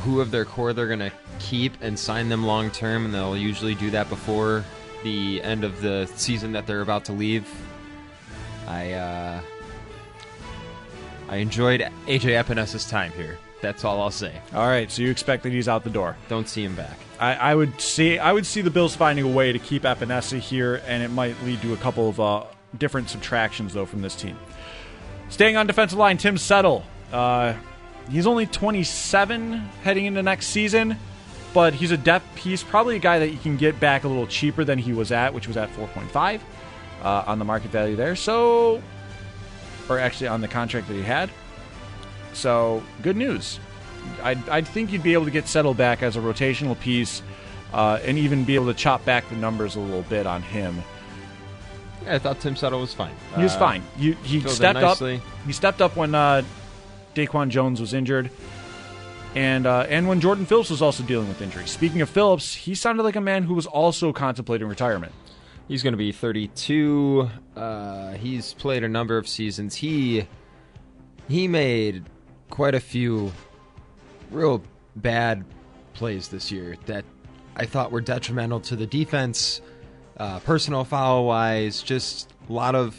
who 0.00 0.20
of 0.20 0.30
their 0.30 0.44
core 0.44 0.72
they're 0.72 0.88
going 0.88 0.98
to 0.98 1.12
keep 1.38 1.72
and 1.80 1.98
sign 1.98 2.28
them 2.28 2.44
long 2.44 2.70
term, 2.70 3.04
and 3.04 3.14
they'll 3.14 3.36
usually 3.36 3.74
do 3.74 3.90
that 3.90 4.08
before 4.08 4.64
the 5.04 5.42
end 5.42 5.64
of 5.64 5.80
the 5.80 6.10
season 6.16 6.52
that 6.52 6.66
they're 6.66 6.80
about 6.80 7.04
to 7.04 7.12
leave. 7.12 7.48
I 8.66 8.92
uh, 8.92 9.40
I 11.34 11.38
enjoyed 11.38 11.80
AJ 12.06 12.44
Epenesa's 12.44 12.88
time 12.88 13.10
here. 13.10 13.38
That's 13.60 13.84
all 13.84 14.00
I'll 14.00 14.12
say. 14.12 14.40
All 14.54 14.68
right, 14.68 14.88
so 14.88 15.02
you 15.02 15.10
expect 15.10 15.42
that 15.42 15.50
he's 15.50 15.66
out 15.66 15.82
the 15.82 15.90
door. 15.90 16.16
Don't 16.28 16.48
see 16.48 16.62
him 16.62 16.76
back. 16.76 16.96
I, 17.18 17.34
I 17.34 17.54
would 17.56 17.80
see 17.80 18.20
I 18.20 18.30
would 18.32 18.46
see 18.46 18.60
the 18.60 18.70
Bills 18.70 18.94
finding 18.94 19.24
a 19.24 19.28
way 19.28 19.50
to 19.50 19.58
keep 19.58 19.82
Epenesa 19.82 20.38
here, 20.38 20.80
and 20.86 21.02
it 21.02 21.10
might 21.10 21.34
lead 21.42 21.60
to 21.62 21.72
a 21.72 21.76
couple 21.78 22.08
of 22.08 22.20
uh, 22.20 22.44
different 22.78 23.10
subtractions 23.10 23.74
though 23.74 23.84
from 23.84 24.00
this 24.00 24.14
team. 24.14 24.38
Staying 25.28 25.56
on 25.56 25.66
defensive 25.66 25.98
line, 25.98 26.18
Tim 26.18 26.38
Settle. 26.38 26.84
Uh, 27.12 27.54
he's 28.08 28.28
only 28.28 28.46
27 28.46 29.54
heading 29.82 30.06
into 30.06 30.22
next 30.22 30.46
season. 30.46 30.96
but 31.52 31.74
he's 31.74 31.90
a 31.90 31.96
depth 31.96 32.26
piece, 32.36 32.62
probably 32.62 32.94
a 32.94 33.00
guy 33.00 33.18
that 33.18 33.30
you 33.30 33.38
can 33.38 33.56
get 33.56 33.80
back 33.80 34.04
a 34.04 34.08
little 34.08 34.26
cheaper 34.28 34.62
than 34.62 34.78
he 34.78 34.92
was 34.92 35.10
at, 35.10 35.34
which 35.34 35.48
was 35.48 35.56
at 35.56 35.68
4.5 35.70 36.40
uh, 37.02 37.24
on 37.26 37.40
the 37.40 37.44
market 37.44 37.72
value 37.72 37.96
there. 37.96 38.14
So, 38.14 38.80
or 39.88 39.98
actually 39.98 40.28
on 40.28 40.40
the 40.40 40.48
contract 40.48 40.88
that 40.88 40.94
he 40.94 41.02
had. 41.02 41.30
So, 42.32 42.82
good 43.02 43.16
news. 43.16 43.58
I'd, 44.22 44.48
I'd 44.48 44.66
think 44.66 44.92
you'd 44.92 45.02
be 45.02 45.12
able 45.14 45.24
to 45.24 45.30
get 45.30 45.46
Settle 45.48 45.74
back 45.74 46.02
as 46.02 46.16
a 46.16 46.20
rotational 46.20 46.78
piece, 46.78 47.22
uh, 47.72 47.98
and 48.04 48.18
even 48.18 48.44
be 48.44 48.54
able 48.54 48.66
to 48.66 48.74
chop 48.74 49.04
back 49.04 49.28
the 49.30 49.36
numbers 49.36 49.76
a 49.76 49.80
little 49.80 50.02
bit 50.02 50.26
on 50.26 50.42
him. 50.42 50.82
Yeah, 52.04 52.16
I 52.16 52.18
thought 52.18 52.40
Tim 52.40 52.54
Settle 52.56 52.80
was 52.80 52.92
fine. 52.92 53.14
He 53.36 53.42
was 53.42 53.54
Uh, 53.54 53.58
fine. 53.58 53.82
You, 53.96 54.12
he 54.24 54.40
stepped 54.48 54.78
up. 54.80 54.98
He 55.46 55.52
stepped 55.52 55.80
up 55.80 55.96
when 55.96 56.14
uh, 56.14 56.42
Daquan 57.14 57.48
Jones 57.48 57.80
was 57.80 57.94
injured, 57.94 58.30
and 59.34 59.66
uh, 59.66 59.86
and 59.88 60.06
when 60.06 60.20
Jordan 60.20 60.44
Phillips 60.44 60.70
was 60.70 60.82
also 60.82 61.02
dealing 61.02 61.28
with 61.28 61.40
injury. 61.40 61.66
Speaking 61.66 62.02
of 62.02 62.10
Phillips, 62.10 62.54
he 62.54 62.74
sounded 62.74 63.04
like 63.04 63.16
a 63.16 63.20
man 63.22 63.44
who 63.44 63.54
was 63.54 63.66
also 63.66 64.12
contemplating 64.12 64.68
retirement. 64.68 65.12
He's 65.68 65.82
going 65.82 65.92
to 65.92 65.98
be 65.98 66.12
32. 66.12 67.30
Uh, 67.56 68.12
he's 68.12 68.52
played 68.54 68.84
a 68.84 68.88
number 68.88 69.16
of 69.16 69.26
seasons. 69.26 69.74
He 69.74 70.26
he 71.28 71.48
made 71.48 72.04
quite 72.50 72.74
a 72.74 72.80
few 72.80 73.32
real 74.30 74.62
bad 74.96 75.44
plays 75.94 76.28
this 76.28 76.52
year 76.52 76.76
that 76.84 77.04
I 77.56 77.64
thought 77.64 77.90
were 77.90 78.02
detrimental 78.02 78.60
to 78.60 78.76
the 78.76 78.86
defense, 78.86 79.62
uh, 80.18 80.40
personal 80.40 80.84
foul 80.84 81.24
wise. 81.24 81.82
Just 81.82 82.30
a 82.48 82.52
lot 82.52 82.74
of 82.74 82.94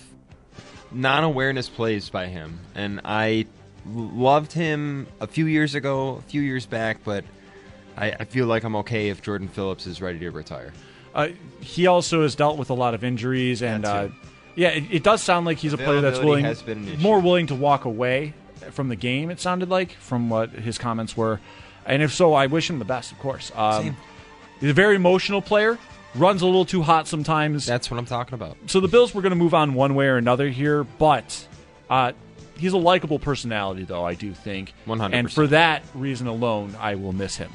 non-awareness 0.91 1.69
plays 1.69 2.09
by 2.09 2.27
him, 2.27 2.59
and 2.73 2.99
I 3.05 3.45
loved 3.85 4.53
him 4.53 5.05
a 5.19 5.27
few 5.27 5.45
years 5.45 5.75
ago, 5.75 6.15
a 6.15 6.21
few 6.21 6.41
years 6.41 6.65
back, 6.65 7.03
but. 7.03 7.23
I, 7.97 8.11
I 8.11 8.25
feel 8.25 8.45
like 8.45 8.65
I'm 8.65 8.75
okay 8.75 9.07
if 9.07 9.21
Jordan 9.21 9.47
Phillips 9.47 9.87
is 9.87 10.01
ready 10.01 10.19
to 10.19 10.29
retire. 10.29 10.73
Uh, 11.15 11.29
he 11.61 11.87
also 11.87 12.21
has 12.23 12.35
dealt 12.35 12.57
with 12.57 12.69
a 12.69 12.73
lot 12.73 12.93
of 12.93 13.03
injuries, 13.03 13.63
and 13.63 13.85
uh, 13.85 14.09
yeah, 14.55 14.69
it, 14.69 14.83
it 14.91 15.03
does 15.03 15.23
sound 15.23 15.45
like 15.45 15.57
he's 15.57 15.73
a 15.73 15.77
player 15.77 16.01
that's 16.01 16.19
willing, 16.19 16.43
has 16.45 16.61
been 16.61 16.99
more 17.01 17.19
willing 17.19 17.47
to 17.47 17.55
walk 17.55 17.85
away 17.85 18.33
from 18.71 18.89
the 18.89 18.95
game. 18.97 19.31
It 19.31 19.39
sounded 19.39 19.69
like 19.69 19.91
from 19.93 20.29
what 20.29 20.49
his 20.51 20.77
comments 20.77 21.15
were, 21.15 21.39
and 21.85 22.03
if 22.03 22.13
so, 22.13 22.33
I 22.33 22.47
wish 22.47 22.69
him 22.69 22.79
the 22.79 22.85
best, 22.85 23.11
of 23.13 23.19
course. 23.19 23.51
Um, 23.55 23.83
Same. 23.83 23.97
He's 24.59 24.69
a 24.69 24.73
very 24.73 24.95
emotional 24.95 25.41
player. 25.41 25.79
Runs 26.15 26.41
a 26.41 26.45
little 26.45 26.65
too 26.65 26.81
hot 26.81 27.07
sometimes. 27.07 27.65
That's 27.65 27.89
what 27.91 27.97
I'm 27.97 28.05
talking 28.05 28.35
about. 28.35 28.57
so 28.67 28.79
the 28.79 28.87
Bills 28.87 29.13
were 29.13 29.21
going 29.21 29.31
to 29.31 29.35
move 29.37 29.53
on 29.53 29.73
one 29.73 29.95
way 29.95 30.07
or 30.07 30.17
another 30.17 30.47
here, 30.49 30.83
but 30.83 31.47
uh, 31.89 32.13
he's 32.57 32.73
a 32.73 32.77
likable 32.77 33.19
personality, 33.19 33.83
though 33.83 34.05
I 34.05 34.13
do 34.13 34.33
think. 34.33 34.73
100%. 34.87 35.13
And 35.13 35.31
for 35.31 35.47
that 35.47 35.83
reason 35.93 36.27
alone, 36.27 36.75
I 36.79 36.95
will 36.95 37.11
miss 37.13 37.35
him. 37.35 37.51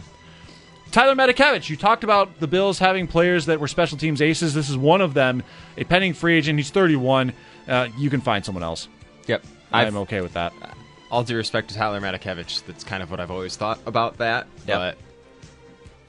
Tyler 0.91 1.15
Matakevich, 1.15 1.69
you 1.71 1.77
talked 1.77 2.03
about 2.03 2.41
the 2.41 2.49
Bills 2.49 2.79
having 2.79 3.07
players 3.07 3.47
that 3.47 3.61
were 3.61 3.69
special 3.69 3.97
teams 3.97 4.21
aces. 4.21 4.55
This 4.55 4.69
is 4.69 4.77
one 4.77 5.01
of 5.01 5.15
them, 5.15 5.43
a 5.77 5.85
pending 5.85 6.15
free 6.15 6.37
agent. 6.37 6.59
He's 6.59 6.71
31. 6.71 7.33
Uh, 7.69 7.89
you 7.97 8.11
can 8.11 8.21
find 8.21 8.45
someone 8.45 8.65
else. 8.65 8.89
Yep. 9.27 9.45
I'm 9.73 9.97
okay 9.99 10.21
with 10.21 10.33
that. 10.33 10.53
All 11.11 11.23
due 11.23 11.37
respect 11.37 11.69
to 11.69 11.77
Tyler 11.77 12.01
Matakevich, 12.01 12.65
that's 12.67 12.83
kind 12.83 13.03
of 13.05 13.11
what 13.11 13.21
I've 13.21 13.31
always 13.31 13.57
thought 13.57 13.79
about 13.87 14.19
that. 14.19 14.49
Yep. 14.67 14.79
But 14.79 14.99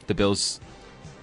the 0.07 0.15
Bills 0.15 0.59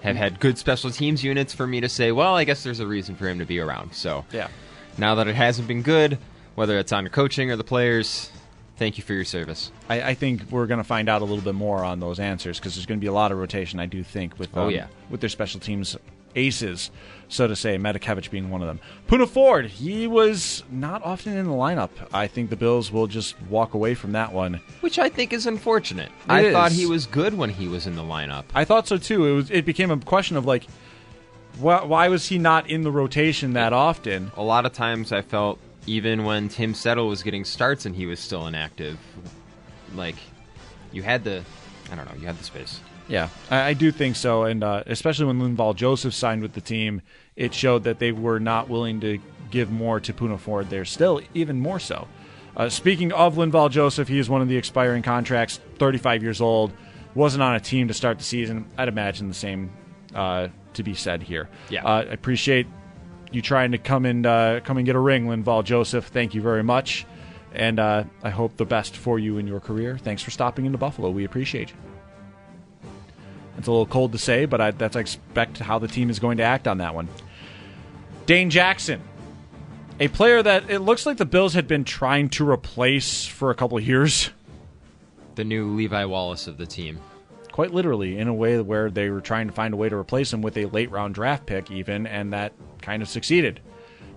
have 0.01 0.15
had 0.15 0.39
good 0.39 0.57
special 0.57 0.89
teams 0.89 1.21
units 1.21 1.53
for 1.53 1.67
me 1.67 1.81
to 1.81 1.89
say, 1.89 2.13
well, 2.13 2.35
I 2.37 2.45
guess 2.45 2.63
there's 2.63 2.79
a 2.79 2.87
reason 2.87 3.15
for 3.15 3.27
him 3.27 3.39
to 3.39 3.45
be 3.45 3.59
around. 3.59 3.93
So 3.93 4.23
Yeah. 4.31 4.47
now 4.97 5.15
that 5.15 5.27
it 5.27 5.35
hasn't 5.35 5.67
been 5.67 5.81
good, 5.81 6.17
whether 6.55 6.77
it's 6.77 6.93
on 6.93 7.05
coaching 7.09 7.51
or 7.51 7.57
the 7.57 7.65
players, 7.65 8.31
thank 8.79 8.97
you 8.97 9.03
for 9.03 9.13
your 9.13 9.25
service. 9.25 9.71
I, 9.89 10.01
I 10.01 10.13
think 10.15 10.49
we're 10.49 10.65
going 10.65 10.79
to 10.79 10.83
find 10.83 11.07
out 11.09 11.21
a 11.21 11.25
little 11.25 11.43
bit 11.43 11.53
more 11.55 11.83
on 11.83 11.99
those 11.99 12.19
answers 12.19 12.57
because 12.57 12.73
there's 12.75 12.85
going 12.87 12.99
to 12.99 13.01
be 13.03 13.07
a 13.07 13.13
lot 13.13 13.31
of 13.31 13.37
rotation. 13.37 13.79
I 13.79 13.85
do 13.85 14.03
think 14.03 14.39
with 14.39 14.49
Oh, 14.57 14.63
um, 14.67 14.71
yeah. 14.71 14.87
with 15.09 15.19
their 15.21 15.29
special 15.29 15.59
teams 15.59 15.95
aces, 16.35 16.89
so 17.27 17.47
to 17.47 17.55
say. 17.55 17.77
Matakevich 17.77 18.29
being 18.31 18.49
one 18.49 18.61
of 18.61 18.67
them. 18.67 18.79
Poona 19.07 19.27
Ford, 19.27 19.65
he 19.65 20.07
was 20.07 20.63
not 20.71 21.03
often 21.03 21.35
in 21.35 21.45
the 21.45 21.51
lineup. 21.53 21.89
I 22.13 22.27
think 22.27 22.49
the 22.49 22.55
Bills 22.55 22.91
will 22.91 23.07
just 23.07 23.39
walk 23.43 23.73
away 23.73 23.95
from 23.95 24.13
that 24.13 24.31
one. 24.31 24.61
Which 24.81 24.97
I 24.99 25.09
think 25.09 25.33
is 25.33 25.45
unfortunate. 25.45 26.09
It 26.25 26.31
I 26.31 26.51
thought 26.51 26.71
he 26.71 26.85
was 26.85 27.05
good 27.05 27.35
when 27.37 27.49
he 27.49 27.67
was 27.67 27.85
in 27.87 27.95
the 27.95 28.03
lineup. 28.03 28.45
I 28.55 28.63
thought 28.63 28.87
so 28.87 28.97
too. 28.97 29.25
It 29.25 29.33
was 29.33 29.51
it 29.51 29.65
became 29.65 29.91
a 29.91 29.97
question 29.97 30.37
of 30.37 30.45
like, 30.45 30.65
why, 31.59 31.83
why 31.83 32.07
was 32.09 32.27
he 32.27 32.37
not 32.37 32.69
in 32.69 32.83
the 32.83 32.91
rotation 32.91 33.53
that 33.53 33.73
often? 33.73 34.31
A 34.37 34.43
lot 34.43 34.65
of 34.65 34.71
times 34.73 35.11
I 35.11 35.21
felt 35.21 35.59
even 35.89 36.23
when 36.23 36.49
Tim 36.49 36.73
Settle 36.73 37.07
was 37.07 37.23
getting 37.23 37.43
starts 37.43 37.85
and 37.85 37.95
he 37.95 38.05
was 38.05 38.19
still 38.19 38.45
inactive, 38.45 38.97
like 39.95 40.15
you 40.91 41.01
had 41.01 41.23
the, 41.23 41.43
I 41.91 41.95
don't 41.95 42.05
know, 42.05 42.15
you 42.19 42.27
had 42.27 42.37
the 42.37 42.43
space. 42.43 42.79
Yeah, 43.07 43.29
I, 43.49 43.61
I 43.69 43.73
do 43.73 43.91
think 43.91 44.15
so, 44.15 44.43
and 44.43 44.63
uh, 44.63 44.83
especially 44.85 45.25
when 45.25 45.39
Linval 45.39 45.75
Joseph 45.75 46.13
signed 46.13 46.43
with 46.43 46.53
the 46.53 46.61
team, 46.61 47.01
it 47.35 47.55
showed 47.55 47.85
that 47.85 47.97
they 47.97 48.11
were 48.11 48.39
not 48.39 48.69
willing 48.69 48.99
to 49.01 49.19
give 49.49 49.71
more 49.71 49.99
to 49.99 50.13
Poona 50.13 50.39
Ford 50.39 50.69
there. 50.69 50.85
Still, 50.85 51.21
even 51.33 51.59
more 51.59 51.79
so. 51.79 52.07
Uh, 52.55 52.69
speaking 52.69 53.11
of 53.11 53.35
Linval 53.35 53.71
Joseph, 53.71 54.07
he 54.07 54.19
is 54.19 54.29
one 54.29 54.41
of 54.41 54.47
the 54.47 54.57
expiring 54.57 55.01
contracts, 55.01 55.59
35 55.79 56.21
years 56.21 56.39
old, 56.39 56.71
wasn't 57.15 57.41
on 57.41 57.55
a 57.55 57.59
team 57.59 57.87
to 57.87 57.95
start 57.95 58.19
the 58.19 58.23
season. 58.23 58.67
I'd 58.77 58.87
imagine 58.89 59.27
the 59.27 59.33
same 59.33 59.71
uh, 60.13 60.49
to 60.73 60.83
be 60.83 60.93
said 60.93 61.23
here. 61.23 61.49
Yeah. 61.69 61.83
uh, 61.83 62.01
I 62.01 62.01
appreciate 62.01 62.67
you 63.31 63.41
trying 63.41 63.71
to 63.71 63.77
come 63.77 64.05
and 64.05 64.25
uh, 64.25 64.59
come 64.63 64.77
and 64.77 64.85
get 64.85 64.95
a 64.95 64.99
ring, 64.99 65.25
Linval 65.25 65.63
Joseph. 65.63 66.07
Thank 66.07 66.33
you 66.33 66.41
very 66.41 66.63
much, 66.63 67.05
and 67.53 67.79
uh, 67.79 68.03
I 68.23 68.29
hope 68.29 68.57
the 68.57 68.65
best 68.65 68.95
for 68.95 69.19
you 69.19 69.37
in 69.37 69.47
your 69.47 69.59
career. 69.59 69.97
Thanks 69.97 70.21
for 70.21 70.31
stopping 70.31 70.65
into 70.65 70.77
Buffalo. 70.77 71.09
We 71.09 71.25
appreciate 71.25 71.69
you. 71.69 71.75
It's 73.57 73.67
a 73.67 73.71
little 73.71 73.85
cold 73.85 74.13
to 74.13 74.17
say, 74.17 74.45
but 74.45 74.61
I, 74.61 74.71
that's 74.71 74.95
I 74.95 75.01
expect 75.01 75.57
how 75.57 75.79
the 75.79 75.87
team 75.87 76.09
is 76.09 76.19
going 76.19 76.37
to 76.37 76.43
act 76.43 76.67
on 76.67 76.77
that 76.77 76.95
one. 76.95 77.09
Dane 78.25 78.49
Jackson, 78.49 79.01
a 79.99 80.07
player 80.07 80.41
that 80.41 80.69
it 80.69 80.79
looks 80.79 81.05
like 81.05 81.17
the 81.17 81.25
Bills 81.25 81.53
had 81.55 81.67
been 81.67 81.83
trying 81.83 82.29
to 82.29 82.49
replace 82.49 83.25
for 83.25 83.51
a 83.51 83.55
couple 83.55 83.77
years, 83.79 84.29
The 85.35 85.43
new 85.43 85.75
Levi 85.75 86.05
Wallace 86.05 86.47
of 86.47 86.57
the 86.57 86.65
team. 86.65 86.99
Quite 87.51 87.73
literally, 87.73 88.17
in 88.17 88.27
a 88.27 88.33
way 88.33 88.59
where 88.61 88.89
they 88.89 89.09
were 89.09 89.21
trying 89.21 89.47
to 89.47 89.53
find 89.53 89.73
a 89.73 89.77
way 89.77 89.89
to 89.89 89.95
replace 89.95 90.31
him 90.33 90.41
with 90.41 90.57
a 90.57 90.65
late 90.65 90.91
round 90.91 91.15
draft 91.15 91.45
pick, 91.45 91.69
even, 91.71 92.05
and 92.07 92.33
that 92.33 92.53
kind 92.81 93.01
of 93.01 93.09
succeeded. 93.09 93.59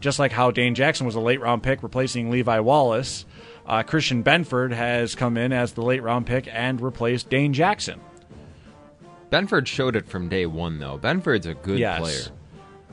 Just 0.00 0.18
like 0.18 0.32
how 0.32 0.50
Dane 0.50 0.74
Jackson 0.74 1.06
was 1.06 1.14
a 1.14 1.20
late 1.20 1.40
round 1.40 1.62
pick 1.62 1.82
replacing 1.82 2.30
Levi 2.30 2.58
Wallace, 2.60 3.24
uh, 3.66 3.82
Christian 3.84 4.24
Benford 4.24 4.72
has 4.72 5.14
come 5.14 5.36
in 5.36 5.52
as 5.52 5.72
the 5.74 5.82
late 5.82 6.02
round 6.02 6.26
pick 6.26 6.48
and 6.52 6.80
replaced 6.80 7.30
Dane 7.30 7.52
Jackson. 7.52 8.00
Benford 9.30 9.66
showed 9.66 9.96
it 9.96 10.06
from 10.06 10.28
day 10.28 10.44
one, 10.46 10.78
though. 10.78 10.98
Benford's 10.98 11.46
a 11.46 11.54
good 11.54 11.78
Yes. 11.78 12.00
player. 12.00 12.36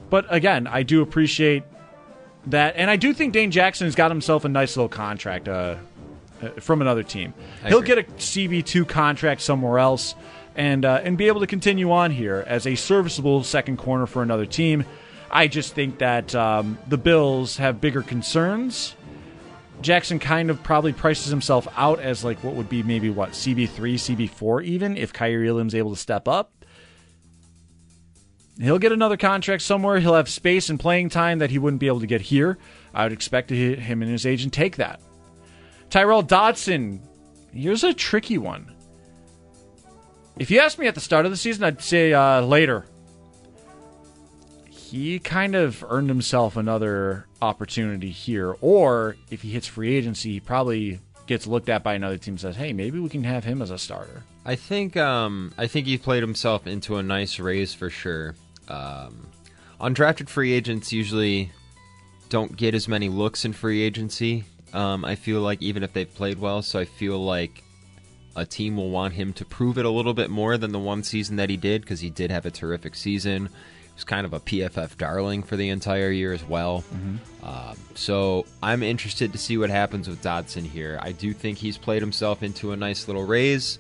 But 0.09 0.25
again, 0.29 0.67
I 0.67 0.83
do 0.83 1.01
appreciate 1.01 1.63
that, 2.47 2.75
and 2.77 2.89
I 2.89 2.95
do 2.95 3.13
think 3.13 3.33
Dane 3.33 3.51
Jackson 3.51 3.85
has 3.85 3.95
got 3.95 4.09
himself 4.09 4.45
a 4.45 4.49
nice 4.49 4.77
little 4.77 4.89
contract 4.89 5.47
uh, 5.47 5.75
uh, 6.41 6.49
from 6.59 6.81
another 6.81 7.03
team. 7.03 7.33
I 7.63 7.69
He'll 7.69 7.79
agree. 7.79 7.95
get 7.95 7.97
a 7.99 8.03
CB 8.13 8.65
two 8.65 8.85
contract 8.85 9.41
somewhere 9.41 9.79
else, 9.79 10.15
and 10.55 10.85
uh, 10.85 11.01
and 11.03 11.17
be 11.17 11.27
able 11.27 11.41
to 11.41 11.47
continue 11.47 11.91
on 11.91 12.11
here 12.11 12.43
as 12.47 12.65
a 12.67 12.75
serviceable 12.75 13.43
second 13.43 13.77
corner 13.77 14.05
for 14.05 14.21
another 14.23 14.45
team. 14.45 14.85
I 15.31 15.47
just 15.47 15.75
think 15.75 15.99
that 15.99 16.33
um, 16.33 16.77
the 16.87 16.97
Bills 16.97 17.57
have 17.57 17.79
bigger 17.79 18.01
concerns. 18.01 18.95
Jackson 19.81 20.19
kind 20.19 20.49
of 20.49 20.61
probably 20.63 20.91
prices 20.91 21.27
himself 21.27 21.67
out 21.77 21.99
as 21.99 22.23
like 22.23 22.43
what 22.43 22.55
would 22.55 22.67
be 22.67 22.83
maybe 22.83 23.09
what 23.09 23.31
CB 23.31 23.69
three, 23.69 23.95
CB 23.95 24.29
four, 24.29 24.61
even 24.61 24.97
if 24.97 25.13
Kaiir 25.13 25.45
Elam's 25.47 25.75
able 25.75 25.91
to 25.91 25.99
step 25.99 26.27
up. 26.27 26.51
He'll 28.59 28.79
get 28.79 28.91
another 28.91 29.15
contract 29.15 29.61
somewhere. 29.63 29.99
He'll 29.99 30.15
have 30.15 30.27
space 30.27 30.69
and 30.69 30.77
playing 30.77 31.09
time 31.09 31.39
that 31.39 31.49
he 31.49 31.57
wouldn't 31.57 31.79
be 31.79 31.87
able 31.87 32.01
to 32.01 32.07
get 32.07 32.19
here. 32.19 32.57
I 32.93 33.03
would 33.03 33.13
expect 33.13 33.51
him 33.51 34.01
and 34.01 34.11
his 34.11 34.25
agent 34.25 34.51
take 34.51 34.75
that. 34.75 34.99
Tyrel 35.89 36.25
Dodson, 36.25 37.01
here's 37.51 37.83
a 37.83 37.93
tricky 37.93 38.37
one. 38.37 38.75
If 40.37 40.51
you 40.51 40.59
asked 40.59 40.79
me 40.79 40.87
at 40.87 40.95
the 40.95 41.01
start 41.01 41.25
of 41.25 41.31
the 41.31 41.37
season, 41.37 41.63
I'd 41.63 41.81
say 41.81 42.13
uh, 42.13 42.41
later. 42.41 42.85
He 44.69 45.19
kind 45.19 45.55
of 45.55 45.83
earned 45.87 46.09
himself 46.09 46.57
another 46.57 47.27
opportunity 47.41 48.09
here. 48.09 48.55
Or 48.61 49.17
if 49.29 49.41
he 49.41 49.49
hits 49.49 49.67
free 49.67 49.95
agency, 49.95 50.33
he 50.33 50.39
probably 50.39 50.99
gets 51.27 51.45
looked 51.45 51.69
at 51.69 51.83
by 51.83 51.93
another 51.93 52.17
team 52.17 52.37
says, 52.37 52.55
hey, 52.55 52.73
maybe 52.73 52.99
we 52.99 53.09
can 53.09 53.23
have 53.23 53.43
him 53.43 53.61
as 53.61 53.69
a 53.69 53.77
starter. 53.77 54.23
I 54.45 54.55
think 54.55 54.97
um, 54.97 55.53
I 55.57 55.67
think 55.67 55.85
he 55.85 55.97
played 55.97 56.23
himself 56.23 56.65
into 56.65 56.95
a 56.95 57.03
nice 57.03 57.39
raise 57.39 57.73
for 57.73 57.89
sure. 57.89 58.35
Um, 58.67 59.27
undrafted 59.79 60.29
free 60.29 60.53
agents 60.53 60.91
usually 60.91 61.51
don't 62.29 62.55
get 62.55 62.73
as 62.73 62.87
many 62.87 63.09
looks 63.09 63.45
in 63.45 63.53
free 63.53 63.81
agency. 63.81 64.45
Um, 64.73 65.05
I 65.05 65.15
feel 65.15 65.41
like 65.41 65.61
even 65.61 65.83
if 65.83 65.93
they've 65.93 66.13
played 66.13 66.39
well, 66.39 66.61
so 66.61 66.79
I 66.79 66.85
feel 66.85 67.23
like 67.23 67.63
a 68.35 68.45
team 68.45 68.77
will 68.77 68.89
want 68.89 69.13
him 69.13 69.33
to 69.33 69.45
prove 69.45 69.77
it 69.77 69.85
a 69.85 69.89
little 69.89 70.13
bit 70.13 70.29
more 70.29 70.57
than 70.57 70.71
the 70.71 70.79
one 70.79 71.03
season 71.03 71.37
that 71.37 71.49
he 71.49 71.57
did 71.57 71.81
because 71.81 71.99
he 71.99 72.09
did 72.09 72.31
have 72.31 72.45
a 72.45 72.51
terrific 72.51 72.95
season. 72.95 73.47
He 73.47 73.93
was 73.95 74.03
kind 74.03 74.25
of 74.25 74.33
a 74.33 74.39
PFF 74.39 74.97
darling 74.97 75.43
for 75.43 75.57
the 75.57 75.69
entire 75.69 76.11
year 76.11 76.31
as 76.31 76.43
well. 76.43 76.83
Um, 77.43 77.75
so 77.95 78.45
I'm 78.63 78.83
interested 78.83 79.33
to 79.33 79.37
see 79.37 79.57
what 79.57 79.69
happens 79.69 80.07
with 80.07 80.21
Dodson 80.21 80.63
here. 80.63 80.99
I 81.01 81.11
do 81.11 81.33
think 81.33 81.57
he's 81.57 81.77
played 81.77 82.01
himself 82.01 82.43
into 82.43 82.71
a 82.71 82.77
nice 82.77 83.07
little 83.07 83.25
raise. 83.25 83.79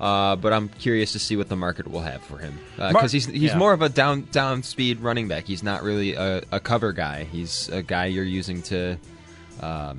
Uh, 0.00 0.36
but 0.36 0.52
I'm 0.52 0.68
curious 0.68 1.10
to 1.12 1.18
see 1.18 1.36
what 1.36 1.48
the 1.48 1.56
market 1.56 1.90
will 1.90 2.02
have 2.02 2.22
for 2.22 2.38
him 2.38 2.56
because 2.76 2.92
Mar- 2.92 3.02
he's 3.08 3.26
he's 3.26 3.42
yeah. 3.42 3.58
more 3.58 3.72
of 3.72 3.82
a 3.82 3.88
down 3.88 4.28
down 4.30 4.62
speed 4.62 5.00
running 5.00 5.26
back. 5.26 5.44
He's 5.44 5.64
not 5.64 5.82
really 5.82 6.14
a, 6.14 6.40
a 6.52 6.60
cover 6.60 6.92
guy. 6.92 7.24
He's 7.24 7.68
a 7.70 7.82
guy 7.82 8.06
you're 8.06 8.22
using 8.22 8.62
to 8.62 8.96
um, 9.60 9.98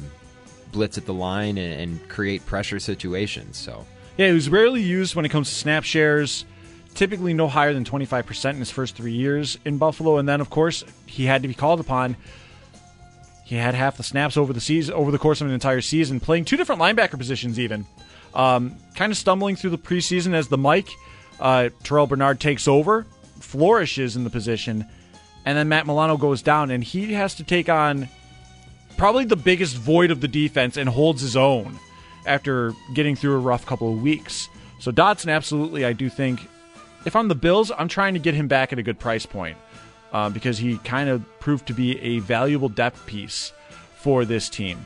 blitz 0.71 0.97
at 0.97 1.05
the 1.05 1.13
line 1.13 1.57
and, 1.57 1.79
and 1.79 2.09
create 2.09 2.45
pressure 2.45 2.79
situations. 2.79 3.57
So 3.57 3.85
Yeah, 4.17 4.27
he 4.27 4.33
was 4.33 4.49
rarely 4.49 4.81
used 4.81 5.15
when 5.15 5.25
it 5.25 5.29
comes 5.29 5.49
to 5.49 5.55
snap 5.55 5.83
shares. 5.83 6.45
Typically, 6.95 7.33
no 7.33 7.47
higher 7.47 7.73
than 7.73 7.85
25% 7.85 8.49
in 8.49 8.55
his 8.57 8.71
first 8.71 8.95
three 8.95 9.13
years 9.13 9.57
in 9.63 9.77
Buffalo, 9.77 10.17
and 10.17 10.27
then, 10.27 10.41
of 10.41 10.49
course, 10.49 10.83
he 11.05 11.25
had 11.25 11.43
to 11.43 11.47
be 11.47 11.53
called 11.53 11.79
upon. 11.79 12.17
He 13.45 13.55
had 13.55 13.73
half 13.73 13.95
the 13.97 14.03
snaps 14.03 14.37
over 14.37 14.53
the 14.53 14.59
season, 14.59 14.95
over 14.95 15.11
the 15.11 15.19
course 15.19 15.39
of 15.39 15.47
an 15.47 15.53
entire 15.53 15.81
season, 15.81 16.19
playing 16.19 16.45
two 16.45 16.57
different 16.57 16.81
linebacker 16.81 17.17
positions, 17.17 17.59
even. 17.59 17.85
Um, 18.33 18.75
kind 18.95 19.11
of 19.11 19.17
stumbling 19.17 19.55
through 19.55 19.71
the 19.71 19.77
preseason 19.77 20.33
as 20.33 20.49
the 20.49 20.57
Mike 20.57 20.89
uh, 21.39 21.69
Terrel 21.83 22.07
Bernard 22.07 22.39
takes 22.39 22.67
over, 22.67 23.05
flourishes 23.39 24.15
in 24.15 24.23
the 24.23 24.29
position, 24.29 24.85
and 25.45 25.57
then 25.57 25.69
Matt 25.69 25.87
Milano 25.87 26.17
goes 26.17 26.41
down, 26.41 26.69
and 26.69 26.83
he 26.83 27.13
has 27.13 27.35
to 27.35 27.43
take 27.43 27.69
on 27.69 28.09
probably 28.99 29.23
the 29.23 29.35
biggest 29.37 29.77
void 29.77 30.11
of 30.11 30.19
the 30.19 30.27
defense 30.27 30.75
and 30.75 30.89
holds 30.89 31.21
his 31.21 31.37
own 31.37 31.79
after 32.25 32.73
getting 32.93 33.15
through 33.15 33.33
a 33.33 33.39
rough 33.39 33.65
couple 33.65 33.93
of 33.93 34.01
weeks. 34.01 34.49
So 34.79 34.91
Dodson, 34.91 35.29
absolutely, 35.29 35.85
I 35.85 35.93
do 35.93 36.09
think. 36.09 36.41
If 37.05 37.15
I'm 37.15 37.29
the 37.29 37.35
Bills, 37.35 37.71
I'm 37.77 37.87
trying 37.87 38.13
to 38.15 38.19
get 38.19 38.33
him 38.33 38.49
back 38.49 38.73
at 38.73 38.77
a 38.77 38.83
good 38.83 38.99
price 38.99 39.25
point 39.25 39.57
uh, 40.11 40.29
because 40.29 40.57
he 40.57 40.79
kind 40.79 41.09
of 41.09 41.23
proved 41.39 41.65
to 41.67 41.73
be 41.73 41.97
a 42.01 42.19
valuable 42.19 42.67
depth 42.67 43.05
piece 43.05 43.53
for 43.95 44.25
this 44.25 44.49
team. 44.49 44.85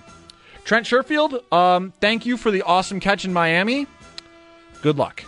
Trent 0.64 0.86
Sherfield, 0.86 1.52
um, 1.52 1.92
thank 2.00 2.24
you 2.24 2.38
for 2.38 2.52
the 2.52 2.62
awesome 2.62 3.00
catch 3.00 3.26
in 3.26 3.34
Miami. 3.34 3.88
Good 4.84 4.98
luck. 5.00 5.24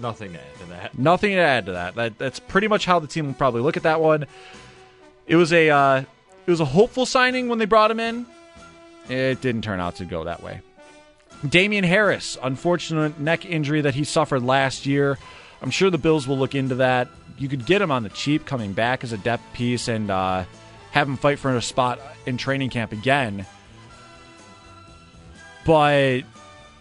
nothing 0.00 0.32
to 0.32 0.40
add 0.40 0.58
to 0.58 0.66
that. 0.70 0.98
Nothing 0.98 1.30
to 1.36 1.40
add 1.40 1.66
to 1.66 1.72
that. 1.72 1.94
that 1.94 2.18
that's 2.18 2.40
pretty 2.40 2.66
much 2.66 2.84
how 2.84 2.98
the 2.98 3.06
team 3.06 3.28
will 3.28 3.34
probably 3.34 3.60
look 3.60 3.76
at 3.76 3.84
that 3.84 4.00
one. 4.00 4.26
It 5.28 5.36
was 5.36 5.52
a 5.52 5.70
uh, 5.70 6.02
it 6.48 6.50
was 6.50 6.60
a 6.60 6.64
hopeful 6.64 7.04
signing 7.04 7.50
when 7.50 7.58
they 7.58 7.66
brought 7.66 7.90
him 7.90 8.00
in. 8.00 8.24
It 9.10 9.42
didn't 9.42 9.60
turn 9.60 9.80
out 9.80 9.96
to 9.96 10.06
go 10.06 10.24
that 10.24 10.42
way. 10.42 10.62
Damien 11.46 11.84
Harris, 11.84 12.38
unfortunate 12.42 13.20
neck 13.20 13.44
injury 13.44 13.82
that 13.82 13.94
he 13.94 14.02
suffered 14.04 14.42
last 14.42 14.86
year. 14.86 15.18
I'm 15.60 15.70
sure 15.70 15.90
the 15.90 15.98
Bills 15.98 16.26
will 16.26 16.38
look 16.38 16.54
into 16.54 16.76
that. 16.76 17.08
You 17.36 17.50
could 17.50 17.66
get 17.66 17.82
him 17.82 17.90
on 17.90 18.02
the 18.02 18.08
cheap 18.08 18.46
coming 18.46 18.72
back 18.72 19.04
as 19.04 19.12
a 19.12 19.18
depth 19.18 19.42
piece 19.52 19.88
and 19.88 20.10
uh, 20.10 20.44
have 20.92 21.06
him 21.06 21.18
fight 21.18 21.38
for 21.38 21.54
a 21.54 21.60
spot 21.60 22.00
in 22.24 22.38
training 22.38 22.70
camp 22.70 22.92
again. 22.92 23.44
But 25.66 26.22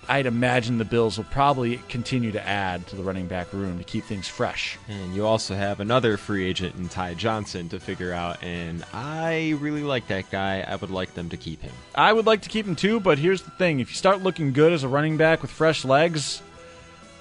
I'd 0.09 0.25
imagine 0.25 0.77
the 0.77 0.85
Bills 0.85 1.17
will 1.17 1.25
probably 1.25 1.77
continue 1.89 2.31
to 2.31 2.47
add 2.47 2.87
to 2.87 2.95
the 2.95 3.03
running 3.03 3.27
back 3.27 3.51
room 3.51 3.77
to 3.77 3.83
keep 3.83 4.05
things 4.05 4.27
fresh. 4.27 4.77
And 4.87 5.13
you 5.13 5.25
also 5.25 5.53
have 5.53 5.81
another 5.81 6.15
free 6.15 6.45
agent 6.45 6.75
in 6.75 6.87
Ty 6.87 7.15
Johnson 7.15 7.67
to 7.69 7.79
figure 7.79 8.13
out, 8.13 8.41
and 8.41 8.85
I 8.93 9.57
really 9.59 9.83
like 9.83 10.07
that 10.07 10.31
guy. 10.31 10.61
I 10.61 10.75
would 10.77 10.91
like 10.91 11.13
them 11.13 11.29
to 11.29 11.37
keep 11.37 11.61
him. 11.61 11.73
I 11.93 12.13
would 12.13 12.25
like 12.25 12.41
to 12.43 12.49
keep 12.49 12.65
him 12.65 12.75
too, 12.75 13.01
but 13.01 13.17
here's 13.17 13.41
the 13.41 13.51
thing: 13.51 13.81
if 13.81 13.89
you 13.89 13.95
start 13.95 14.23
looking 14.23 14.53
good 14.53 14.71
as 14.71 14.83
a 14.83 14.87
running 14.87 15.17
back 15.17 15.41
with 15.41 15.51
fresh 15.51 15.83
legs, 15.83 16.41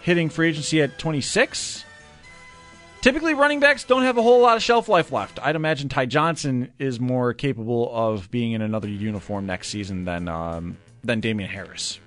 hitting 0.02 0.28
free 0.28 0.50
agency 0.50 0.80
at 0.80 0.96
26, 0.98 1.84
typically 3.00 3.34
running 3.34 3.58
backs 3.58 3.82
don't 3.82 4.02
have 4.02 4.16
a 4.16 4.22
whole 4.22 4.40
lot 4.40 4.56
of 4.56 4.62
shelf 4.62 4.88
life 4.88 5.10
left. 5.10 5.40
I'd 5.42 5.56
imagine 5.56 5.88
Ty 5.88 6.06
Johnson 6.06 6.72
is 6.78 7.00
more 7.00 7.34
capable 7.34 7.90
of 7.92 8.30
being 8.30 8.52
in 8.52 8.62
another 8.62 8.88
uniform 8.88 9.46
next 9.46 9.68
season 9.68 10.04
than 10.04 10.28
um, 10.28 10.76
than 11.02 11.18
Damien 11.18 11.50
Harris. 11.50 11.98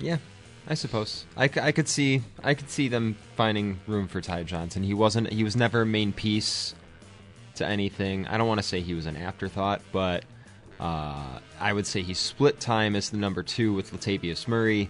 Yeah, 0.00 0.16
I 0.68 0.74
suppose. 0.74 1.24
I, 1.36 1.48
c- 1.48 1.60
I 1.60 1.72
could 1.72 1.88
see 1.88 2.22
I 2.42 2.54
could 2.54 2.70
see 2.70 2.88
them 2.88 3.16
finding 3.36 3.78
room 3.86 4.08
for 4.08 4.20
Ty 4.20 4.44
Johnson. 4.44 4.82
He 4.82 4.94
wasn't 4.94 5.30
he 5.32 5.44
was 5.44 5.56
never 5.56 5.82
a 5.82 5.86
main 5.86 6.12
piece 6.12 6.74
to 7.56 7.66
anything. 7.66 8.26
I 8.26 8.38
don't 8.38 8.48
want 8.48 8.58
to 8.60 8.66
say 8.66 8.80
he 8.80 8.94
was 8.94 9.06
an 9.06 9.16
afterthought, 9.16 9.82
but 9.92 10.24
uh, 10.78 11.38
I 11.60 11.72
would 11.72 11.86
say 11.86 12.02
he 12.02 12.14
split 12.14 12.58
time 12.60 12.96
as 12.96 13.10
the 13.10 13.18
number 13.18 13.42
two 13.42 13.72
with 13.72 13.92
Latavius 13.92 14.48
Murray. 14.48 14.88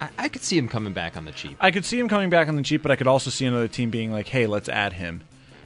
I, 0.00 0.08
I 0.18 0.28
could 0.28 0.42
see 0.42 0.58
him 0.58 0.68
coming 0.68 0.92
back 0.92 1.16
on 1.16 1.24
the 1.24 1.32
cheap. 1.32 1.56
I 1.60 1.70
could 1.70 1.84
see 1.84 1.98
him 1.98 2.08
coming 2.08 2.30
back 2.30 2.48
on 2.48 2.56
the 2.56 2.62
cheap, 2.62 2.82
but 2.82 2.90
I 2.90 2.96
could 2.96 3.06
also 3.06 3.30
see 3.30 3.46
another 3.46 3.68
team 3.68 3.90
being 3.90 4.10
like, 4.10 4.26
"Hey, 4.28 4.46
let's 4.46 4.68
add 4.68 4.94
him." 4.94 5.22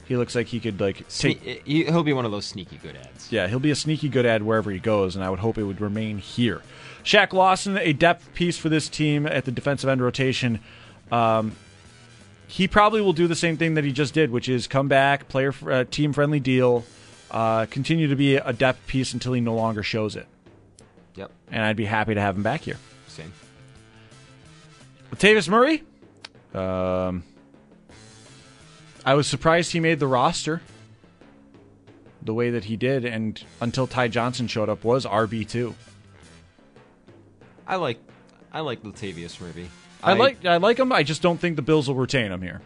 He 0.07 0.15
looks 0.15 0.35
like 0.35 0.47
he 0.47 0.59
could 0.59 0.79
like 0.79 0.97
take 1.09 1.43
Sne- 1.43 1.61
he- 1.65 1.83
he'll 1.85 2.03
be 2.03 2.13
one 2.13 2.25
of 2.25 2.31
those 2.31 2.45
sneaky 2.45 2.77
good 2.77 2.95
ads. 2.95 3.31
Yeah, 3.31 3.47
he'll 3.47 3.59
be 3.59 3.71
a 3.71 3.75
sneaky 3.75 4.07
good 4.09 4.25
ad 4.25 4.43
wherever 4.43 4.69
he 4.71 4.79
goes, 4.79 5.15
and 5.15 5.25
I 5.25 5.29
would 5.29 5.39
hope 5.39 5.57
it 5.57 5.63
would 5.63 5.81
remain 5.81 6.19
here. 6.19 6.61
Shaq 7.03 7.33
Lawson, 7.33 7.77
a 7.77 7.91
depth 7.93 8.33
piece 8.33 8.57
for 8.57 8.69
this 8.69 8.87
team 8.89 9.25
at 9.25 9.45
the 9.45 9.51
defensive 9.51 9.89
end 9.89 10.01
rotation. 10.01 10.59
Um, 11.11 11.55
he 12.47 12.67
probably 12.67 13.01
will 13.01 13.13
do 13.13 13.27
the 13.27 13.35
same 13.35 13.57
thing 13.57 13.73
that 13.73 13.83
he 13.83 13.91
just 13.91 14.13
did, 14.13 14.29
which 14.31 14.47
is 14.47 14.67
come 14.67 14.87
back, 14.87 15.27
player 15.27 15.53
uh, 15.67 15.83
team 15.89 16.13
friendly 16.13 16.39
deal, 16.39 16.85
uh, 17.31 17.65
continue 17.67 18.07
to 18.07 18.15
be 18.15 18.35
a 18.35 18.53
depth 18.53 18.85
piece 18.87 19.13
until 19.13 19.33
he 19.33 19.41
no 19.41 19.55
longer 19.55 19.81
shows 19.83 20.15
it, 20.15 20.27
Yep. 21.15 21.31
and 21.51 21.63
I'd 21.63 21.75
be 21.75 21.85
happy 21.85 22.13
to 22.13 22.21
have 22.21 22.35
him 22.35 22.43
back 22.43 22.61
here. 22.61 22.77
Same. 23.07 23.33
Latavius 25.11 25.47
Murray, 25.49 25.83
um, 26.53 27.23
I 29.05 29.13
was 29.13 29.27
surprised 29.27 29.71
he 29.71 29.79
made 29.79 29.99
the 29.99 30.07
roster 30.07 30.61
the 32.23 32.33
way 32.33 32.49
that 32.49 32.65
he 32.65 32.75
did, 32.75 33.05
and 33.05 33.41
until 33.61 33.85
Ty 33.85 34.07
Johnson 34.07 34.47
showed 34.47 34.67
up, 34.67 34.83
was 34.83 35.05
RB 35.05 35.47
two. 35.47 35.75
I 37.67 37.75
like 37.75 37.99
I 38.51 38.61
like 38.61 38.81
Latavius 38.83 39.39
Murray. 39.39 39.69
I, 40.03 40.13
like 40.13 40.43
I 40.45 40.57
like 40.57 40.79
him. 40.79 40.91
I 40.91 41.03
just 41.03 41.21
don't 41.21 41.39
think 41.39 41.55
the 41.55 41.61
Bills 41.61 41.87
will 41.87 41.95
retain 41.95 42.31
him 42.31 42.41
here. 42.41 42.61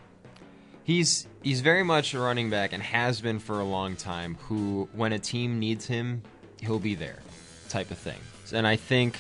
He's 0.84 1.28
he's 1.44 1.62
very 1.62 1.84
much 1.84 2.14
a 2.14 2.20
running 2.20 2.50
back 2.50 2.74
and 2.74 2.82
has 2.82 3.22
been 3.22 3.40
for 3.40 3.60
a 3.60 3.64
long 3.66 3.96
time. 3.96 4.38
Who, 4.48 4.90
when 4.94 5.14
a 5.14 5.20
team 5.20 5.60
needs 5.60 5.86
him, 5.86 6.22
he'll 6.62 6.80
be 6.80 6.96
there, 6.96 7.20
type 7.68 7.92
of 7.92 7.98
thing. 7.98 8.20
And 8.54 8.66
I 8.66 8.78
think 8.78 9.18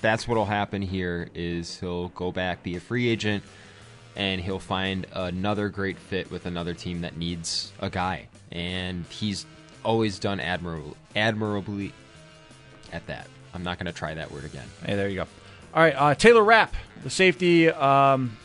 that's 0.00 0.26
what'll 0.26 0.46
happen 0.46 0.82
here. 0.82 1.28
Is 1.34 1.78
he'll 1.78 2.08
go 2.08 2.32
back, 2.32 2.62
be 2.62 2.76
a 2.76 2.80
free 2.80 3.08
agent, 3.08 3.44
and 4.16 4.40
he'll 4.40 4.58
find 4.58 5.06
another 5.12 5.68
great 5.68 5.98
fit 5.98 6.30
with 6.30 6.46
another 6.46 6.74
team 6.74 7.00
that 7.02 7.16
needs 7.16 7.72
a 7.80 7.90
guy. 7.90 8.28
And 8.52 9.04
he's 9.06 9.46
always 9.84 10.18
done 10.18 10.40
admirable, 10.40 10.96
admirably 11.16 11.92
at 12.92 13.06
that. 13.06 13.28
I'm 13.52 13.62
not 13.62 13.78
going 13.78 13.86
to 13.86 13.92
try 13.92 14.14
that 14.14 14.30
word 14.30 14.44
again. 14.44 14.66
Hey, 14.84 14.94
there 14.94 15.08
you 15.08 15.16
go. 15.16 15.26
All 15.74 15.82
right, 15.82 15.94
uh, 15.96 16.14
Taylor 16.14 16.44
Rapp, 16.44 16.74
the 17.02 17.10
safety. 17.10 17.68
Um, 17.68 18.36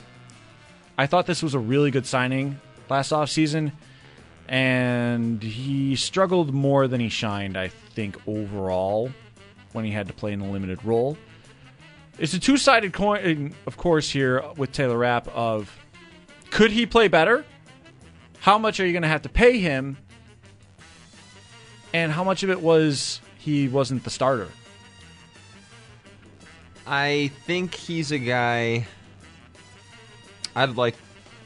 I 0.98 1.06
thought 1.06 1.26
this 1.28 1.44
was 1.44 1.54
a 1.54 1.60
really 1.60 1.92
good 1.92 2.06
signing 2.06 2.60
last 2.90 3.12
offseason, 3.12 3.72
and 4.48 5.42
he 5.42 5.96
struggled 5.96 6.54
more 6.54 6.88
than 6.88 7.00
he 7.00 7.10
shined, 7.10 7.56
I 7.56 7.68
think, 7.68 8.18
overall, 8.28 9.12
when 9.74 9.86
he 9.86 9.92
had 9.92 10.08
to 10.08 10.14
play 10.14 10.34
in 10.34 10.42
a 10.42 10.52
limited 10.52 10.84
role. 10.84 11.18
It's 12.20 12.34
a 12.34 12.40
two 12.40 12.58
sided 12.58 12.92
coin, 12.92 13.56
of 13.66 13.78
course, 13.78 14.10
here 14.10 14.44
with 14.58 14.74
Taylor 14.74 14.98
Rapp 14.98 15.30
of 15.30 15.74
could 16.52 16.70
he 16.70 16.86
play 16.86 17.08
better? 17.08 17.46
How 18.42 18.58
much 18.58 18.82
are 18.82 18.86
you 18.86 18.92
going 18.92 19.04
to 19.04 19.10
have 19.10 19.22
to 19.22 19.30
pay 19.30 19.58
him? 19.60 19.98
And 21.94 22.12
how 22.12 22.26
much 22.26 22.44
of 22.44 22.50
it 22.50 22.60
was 22.62 23.22
he 23.38 23.70
wasn't 23.70 24.04
the 24.04 24.10
starter? 24.10 24.50
I 26.86 27.32
think 27.46 27.74
he's 27.74 28.12
a 28.12 28.20
guy. 28.20 28.86
I'd 30.58 30.76
like 30.76 30.96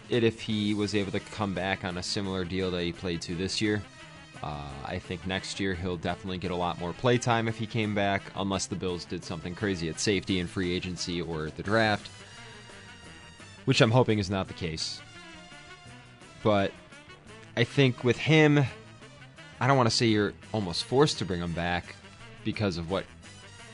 it 0.09 0.23
if 0.23 0.41
he 0.41 0.73
was 0.73 0.95
able 0.95 1.11
to 1.11 1.19
come 1.19 1.53
back 1.53 1.83
on 1.85 1.99
a 1.99 2.03
similar 2.03 2.43
deal 2.45 2.71
that 2.71 2.81
he 2.81 2.91
played 2.91 3.21
to 3.21 3.35
this 3.35 3.61
year. 3.61 3.83
Uh, 4.43 4.57
I 4.85 4.99
think 4.99 5.25
next 5.25 5.61
year 5.61 5.73
he'll 5.73 5.95
definitely 5.95 6.37
get 6.37 6.51
a 6.51 6.55
lot 6.55 6.77
more 6.77 6.91
play 6.91 7.17
time 7.17 7.47
if 7.47 7.57
he 7.57 7.65
came 7.65 7.95
back, 7.95 8.23
unless 8.35 8.65
the 8.65 8.75
Bills 8.75 9.05
did 9.05 9.23
something 9.23 9.55
crazy 9.55 9.87
at 9.87 10.01
safety 10.01 10.41
and 10.41 10.49
free 10.49 10.73
agency 10.75 11.21
or 11.21 11.49
the 11.51 11.63
draft, 11.63 12.09
which 13.63 13.79
I'm 13.79 13.91
hoping 13.91 14.19
is 14.19 14.29
not 14.29 14.49
the 14.49 14.53
case. 14.53 15.01
But 16.43 16.73
I 17.55 17.63
think 17.63 18.03
with 18.03 18.17
him, 18.17 18.65
I 19.61 19.67
don't 19.67 19.77
want 19.77 19.89
to 19.89 19.95
say 19.95 20.07
you're 20.07 20.33
almost 20.51 20.83
forced 20.83 21.19
to 21.19 21.25
bring 21.25 21.39
him 21.39 21.53
back 21.53 21.95
because 22.43 22.75
of 22.75 22.91
what 22.91 23.05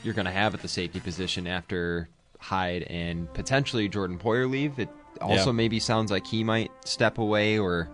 you're 0.04 0.14
going 0.14 0.26
to 0.26 0.30
have 0.30 0.54
at 0.54 0.62
the 0.62 0.68
safety 0.68 1.00
position 1.00 1.48
after 1.48 2.08
Hyde 2.38 2.84
and 2.84 3.32
potentially 3.34 3.88
Jordan 3.88 4.18
Poyer 4.20 4.48
leave. 4.48 4.78
It 4.78 4.88
also 5.20 5.46
Yeah. 5.46 5.52
maybe 5.52 5.80
sounds 5.80 6.12
like 6.12 6.28
he 6.28 6.44
might 6.44 6.70
step 6.84 7.18
away 7.18 7.58
or. 7.58 7.88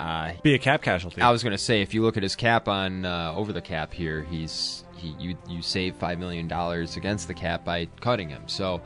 Uh, 0.00 0.32
Be 0.42 0.54
a 0.54 0.58
cap 0.58 0.80
casualty. 0.80 1.20
I 1.20 1.30
was 1.30 1.42
going 1.42 1.52
to 1.52 1.58
say, 1.58 1.82
if 1.82 1.92
you 1.92 2.02
look 2.02 2.16
at 2.16 2.22
his 2.22 2.34
cap 2.34 2.68
on 2.68 3.04
uh, 3.04 3.34
over 3.36 3.52
the 3.52 3.60
cap 3.60 3.92
here, 3.92 4.22
he's 4.22 4.84
he 4.96 5.14
you 5.18 5.36
you 5.46 5.60
save 5.60 5.94
five 5.96 6.18
million 6.18 6.48
dollars 6.48 6.96
against 6.96 7.28
the 7.28 7.34
cap 7.34 7.66
by 7.66 7.86
cutting 8.00 8.30
him. 8.30 8.42
So 8.46 8.80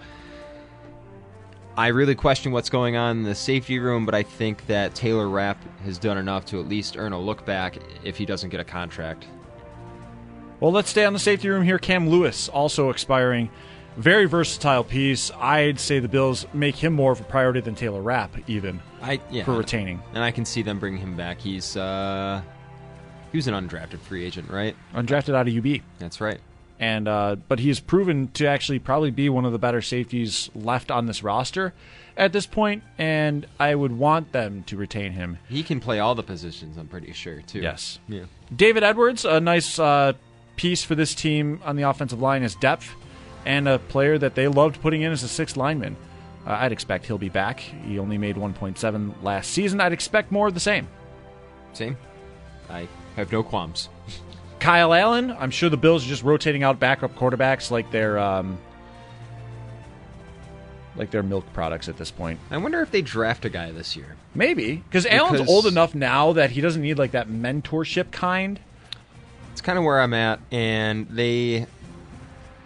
I 1.77 1.89
really 1.89 2.17
question 2.17 2.51
what's 2.51 2.69
going 2.69 2.97
on 2.97 3.19
in 3.19 3.23
the 3.23 3.35
safety 3.35 3.79
room, 3.79 4.05
but 4.07 4.15
I 4.17 4.25
think 4.25 4.67
that 4.67 4.97
Taylor 4.97 5.29
Rapp 5.29 5.59
has 5.85 5.99
done 5.99 6.19
enough 6.19 6.47
to 6.47 6.59
at 6.59 6.69
least 6.69 6.97
earn 6.97 7.13
a 7.13 7.21
look 7.21 7.47
back 7.47 7.79
if 8.03 8.17
he 8.17 8.27
doesn't 8.27 8.51
get 8.51 8.59
a 8.59 8.65
contract. 8.65 9.29
Well, 10.59 10.73
let's 10.73 10.91
stay 10.91 11.05
on 11.05 11.13
the 11.13 11.19
safety 11.21 11.49
room 11.49 11.63
here. 11.63 11.79
Cam 11.79 12.09
Lewis 12.09 12.49
also 12.49 12.91
expiring 12.91 13.51
very 13.97 14.27
versatile 14.27 14.85
piece. 14.85 15.31
I'd 15.39 15.79
say 15.79 15.99
the 15.99 16.09
Bills 16.09 16.47
make 16.53 16.77
him 16.77 16.93
more 16.93 17.13
of 17.13 17.21
a 17.21 17.25
priority 17.25 17.61
than 17.61 17.75
Taylor 17.75 18.03
Rapp, 18.03 18.37
even 18.49 18.81
I 19.03 19.21
yeah, 19.31 19.45
for 19.45 19.53
retaining. 19.53 20.03
and 20.15 20.23
I 20.23 20.31
can 20.31 20.45
see 20.45 20.63
them 20.63 20.79
bringing 20.79 21.01
him 21.01 21.17
back. 21.17 21.41
He's 21.41 21.77
uh, 21.77 22.43
he 23.33 23.39
was 23.39 23.47
an 23.49 23.55
undrafted 23.55 24.01
free 24.01 24.25
agent, 24.25 24.51
right? 24.51 24.77
Undrafted 24.95 25.35
out 25.35 25.49
of 25.49 25.57
UB. 25.57 25.81
That's 25.99 26.21
right. 26.21 26.41
and 26.79 27.07
uh, 27.09 27.37
but 27.49 27.59
he 27.61 27.69
has 27.69 27.81
proven 27.81 28.29
to 28.35 28.47
actually 28.47 28.79
probably 28.79 29.11
be 29.11 29.29
one 29.29 29.45
of 29.45 29.53
the 29.53 29.59
better 29.59 29.83
safeties 29.83 30.51
left 30.55 30.91
on 30.91 31.07
this 31.07 31.23
roster 31.23 31.73
at 32.17 32.33
this 32.33 32.47
point, 32.47 32.85
and 32.97 33.45
I 33.59 33.75
would 33.75 33.91
want 33.93 34.31
them 34.33 34.63
to 34.65 34.77
retain 34.77 35.13
him. 35.13 35.39
He 35.49 35.63
can 35.65 35.81
play 35.81 35.99
all 35.99 36.15
the 36.15 36.23
positions. 36.23 36.77
I'm 36.77 36.87
pretty 36.87 37.13
sure 37.13 37.43
too. 37.43 37.61
Yes. 37.61 37.99
Yeah. 38.09 38.25
David 38.55 38.85
Edwards, 38.85 39.25
a 39.25 39.41
nice 39.41 39.79
uh, 39.81 40.13
piece 40.57 40.85
for 40.85 40.95
this 40.95 41.13
team 41.15 41.61
on 41.65 41.75
the 41.75 41.83
offensive 41.83 42.21
line 42.21 42.45
is 42.45 42.55
depth, 42.55 42.95
and 43.45 43.69
a 43.69 43.79
player 43.79 44.19
that 44.19 44.35
they 44.35 44.49
loved 44.49 44.81
putting 44.81 45.03
in 45.03 45.13
as 45.13 45.23
a 45.23 45.29
sixth 45.29 45.57
lineman. 45.57 45.97
Uh, 46.47 46.53
I'd 46.61 46.73
expect 46.73 47.07
he'll 47.07 47.19
be 47.19 47.29
back. 47.29 47.61
He 47.61 47.99
only 47.99 48.19
made 48.19 48.37
1.7 48.37 49.23
last 49.23 49.51
season. 49.51 49.81
I'd 49.81 49.93
expect 49.93 50.31
more 50.31 50.49
of 50.49 50.55
the 50.55 50.61
same. 50.61 50.89
Same. 51.73 51.97
I 52.71 52.89
have 53.17 53.33
no 53.33 53.43
qualms. 53.43 53.89
Kyle 54.61 54.95
Allen, 54.95 55.31
I'm 55.39 55.51
sure 55.51 55.69
the 55.69 55.77
Bills 55.77 56.05
are 56.05 56.09
just 56.09 56.23
rotating 56.23 56.63
out 56.63 56.81
backup 56.81 57.15
quarterbacks 57.17 57.71
like 57.71 57.91
they're 57.91 58.19
um, 58.19 58.59
like 60.97 61.11
they're 61.11 61.23
milk 61.23 61.45
products 61.53 61.89
at 61.89 61.97
this 61.97 62.11
point. 62.11 62.41
I 62.51 62.57
wonder 62.57 62.81
if 62.81 62.91
they 62.91 63.03
draft 63.03 63.45
a 63.45 63.51
guy 63.51 63.73
this 63.73 63.97
year. 63.97 64.17
Maybe 64.35 64.77
because 64.77 65.07
Allen's 65.07 65.49
old 65.49 65.67
enough 65.67 65.95
now 65.95 66.33
that 66.33 66.51
he 66.51 66.61
doesn't 66.61 66.81
need 66.81 66.99
like 66.99 67.11
that 67.13 67.29
mentorship 67.29 68.11
kind. 68.11 68.61
It's 69.53 69.61
kind 69.61 69.79
of 69.79 69.85
where 69.85 70.01
I'm 70.01 70.15
at, 70.15 70.41
and 70.51 71.09
they 71.09 71.67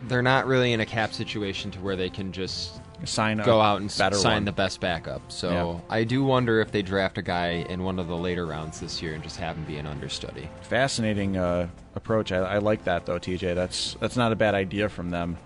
they're 0.07 0.23
not 0.23 0.47
really 0.47 0.73
in 0.73 0.81
a 0.81 0.87
cap 0.87 1.13
situation 1.13 1.71
to 1.73 1.81
where 1.81 1.97
they 1.97 2.11
can 2.11 2.33
just 2.33 2.81
Sign 3.05 3.39
go 3.39 3.61
out 3.61 3.81
and 3.81 3.91
sign 3.91 4.13
one. 4.13 4.45
the 4.45 4.53
best 4.53 4.81
backup. 4.81 5.23
So 5.31 5.51
Yeah. 5.51 5.95
I 5.95 6.05
do 6.05 6.25
wonder 6.25 6.61
if 6.61 6.73
they 6.73 6.83
draft 6.83 7.17
a 7.19 7.23
guy 7.23 7.65
in 7.69 7.85
one 7.85 7.99
of 8.01 8.09
the 8.09 8.17
later 8.17 8.45
rounds 8.45 8.81
this 8.81 9.01
year 9.01 9.15
and 9.15 9.23
just 9.23 9.37
have 9.37 9.57
him 9.57 9.65
be 9.65 9.77
an 9.77 9.87
understudy. 9.87 10.49
fascinating 10.63 11.37
uh, 11.37 11.69
approach. 11.95 12.33
I, 12.33 12.39
I 12.39 12.59
like 12.59 12.85
that 12.85 13.07
though, 13.07 13.19
TJ. 13.21 13.55
That's 13.55 13.97
that's 14.01 14.17
not 14.17 14.33
a 14.33 14.37
bad 14.37 14.55
idea 14.55 14.89
from 14.89 15.11
them 15.11 15.37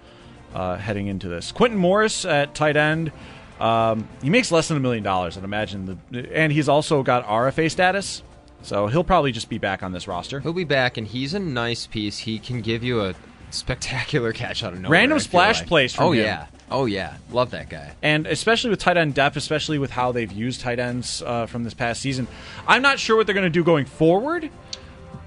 uh, 0.54 0.76
heading 0.76 1.08
into 1.08 1.28
this. 1.28 1.52
Quintin 1.52 1.78
Morris 1.78 2.24
at 2.24 2.54
tight 2.54 2.76
end. 2.76 3.12
Um, 3.60 4.08
he 4.22 4.30
makes 4.30 4.50
less 4.50 4.68
than 4.68 4.76
a 4.76 4.80
million 4.80 5.04
dollars, 5.04 5.36
I'd 5.38 5.44
imagine, 5.44 5.98
the, 6.10 6.34
and 6.34 6.52
he's 6.52 6.68
also 6.68 7.02
got 7.04 7.24
RFA 7.26 7.70
status, 7.70 8.22
so 8.62 8.88
he'll 8.88 9.04
probably 9.04 9.30
just 9.30 9.48
be 9.48 9.58
back 9.58 9.84
on 9.84 9.92
this 9.92 10.08
roster. 10.08 10.40
He'll 10.40 10.52
be 10.52 10.64
back, 10.64 10.96
and 10.96 11.06
he's 11.06 11.32
a 11.32 11.38
nice 11.38 11.86
piece. 11.86 12.18
He 12.18 12.40
can 12.40 12.60
give 12.60 12.82
you 12.82 13.02
a 13.02 13.14
spectacular 13.54 14.32
catch 14.32 14.62
out 14.64 14.72
of 14.72 14.80
nowhere. 14.80 14.98
Random 14.98 15.16
I 15.16 15.18
feel 15.20 15.24
splash 15.28 15.60
like. 15.60 15.68
plays 15.68 15.94
from 15.94 16.04
oh 16.06 16.12
him. 16.12 16.24
yeah, 16.24 16.46
oh 16.70 16.86
yeah, 16.86 17.16
love 17.30 17.50
that 17.52 17.68
guy. 17.68 17.92
And 18.02 18.26
especially 18.26 18.70
with 18.70 18.78
tight 18.80 18.96
end 18.96 19.14
depth, 19.14 19.36
especially 19.36 19.78
with 19.78 19.90
how 19.90 20.12
they've 20.12 20.32
used 20.32 20.60
tight 20.60 20.78
ends 20.78 21.22
uh, 21.24 21.46
from 21.46 21.64
this 21.64 21.74
past 21.74 22.00
season, 22.00 22.26
I'm 22.66 22.82
not 22.82 22.98
sure 22.98 23.16
what 23.16 23.26
they're 23.26 23.34
going 23.34 23.44
to 23.46 23.50
do 23.50 23.64
going 23.64 23.84
forward 23.84 24.50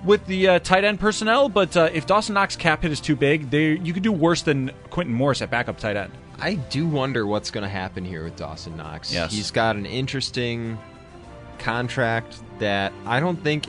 with 0.03 0.25
the 0.27 0.47
uh, 0.47 0.59
tight 0.59 0.83
end 0.83 0.99
personnel. 0.99 1.49
But 1.49 1.75
uh, 1.75 1.89
if 1.93 2.05
Dawson 2.05 2.33
Knox 2.35 2.55
cap 2.55 2.81
hit 2.83 2.91
is 2.91 2.99
too 3.01 3.15
big, 3.15 3.49
they 3.49 3.77
you 3.77 3.93
could 3.93 4.03
do 4.03 4.11
worse 4.11 4.41
than 4.41 4.71
Quintin 4.89 5.13
Morris 5.15 5.41
at 5.41 5.49
backup 5.49 5.77
tight 5.77 5.95
end. 5.95 6.11
I 6.39 6.55
do 6.55 6.85
wonder 6.85 7.25
what's 7.25 7.49
going 7.49 7.63
to 7.63 7.69
happen 7.69 8.03
here 8.03 8.23
with 8.25 8.35
Dawson 8.35 8.75
Knox. 8.75 9.13
Yes. 9.13 9.31
He's 9.31 9.51
got 9.51 9.77
an 9.77 9.85
interesting 9.85 10.77
contract 11.59 12.37
that 12.59 12.91
I 13.05 13.19
don't 13.21 13.41
think 13.41 13.65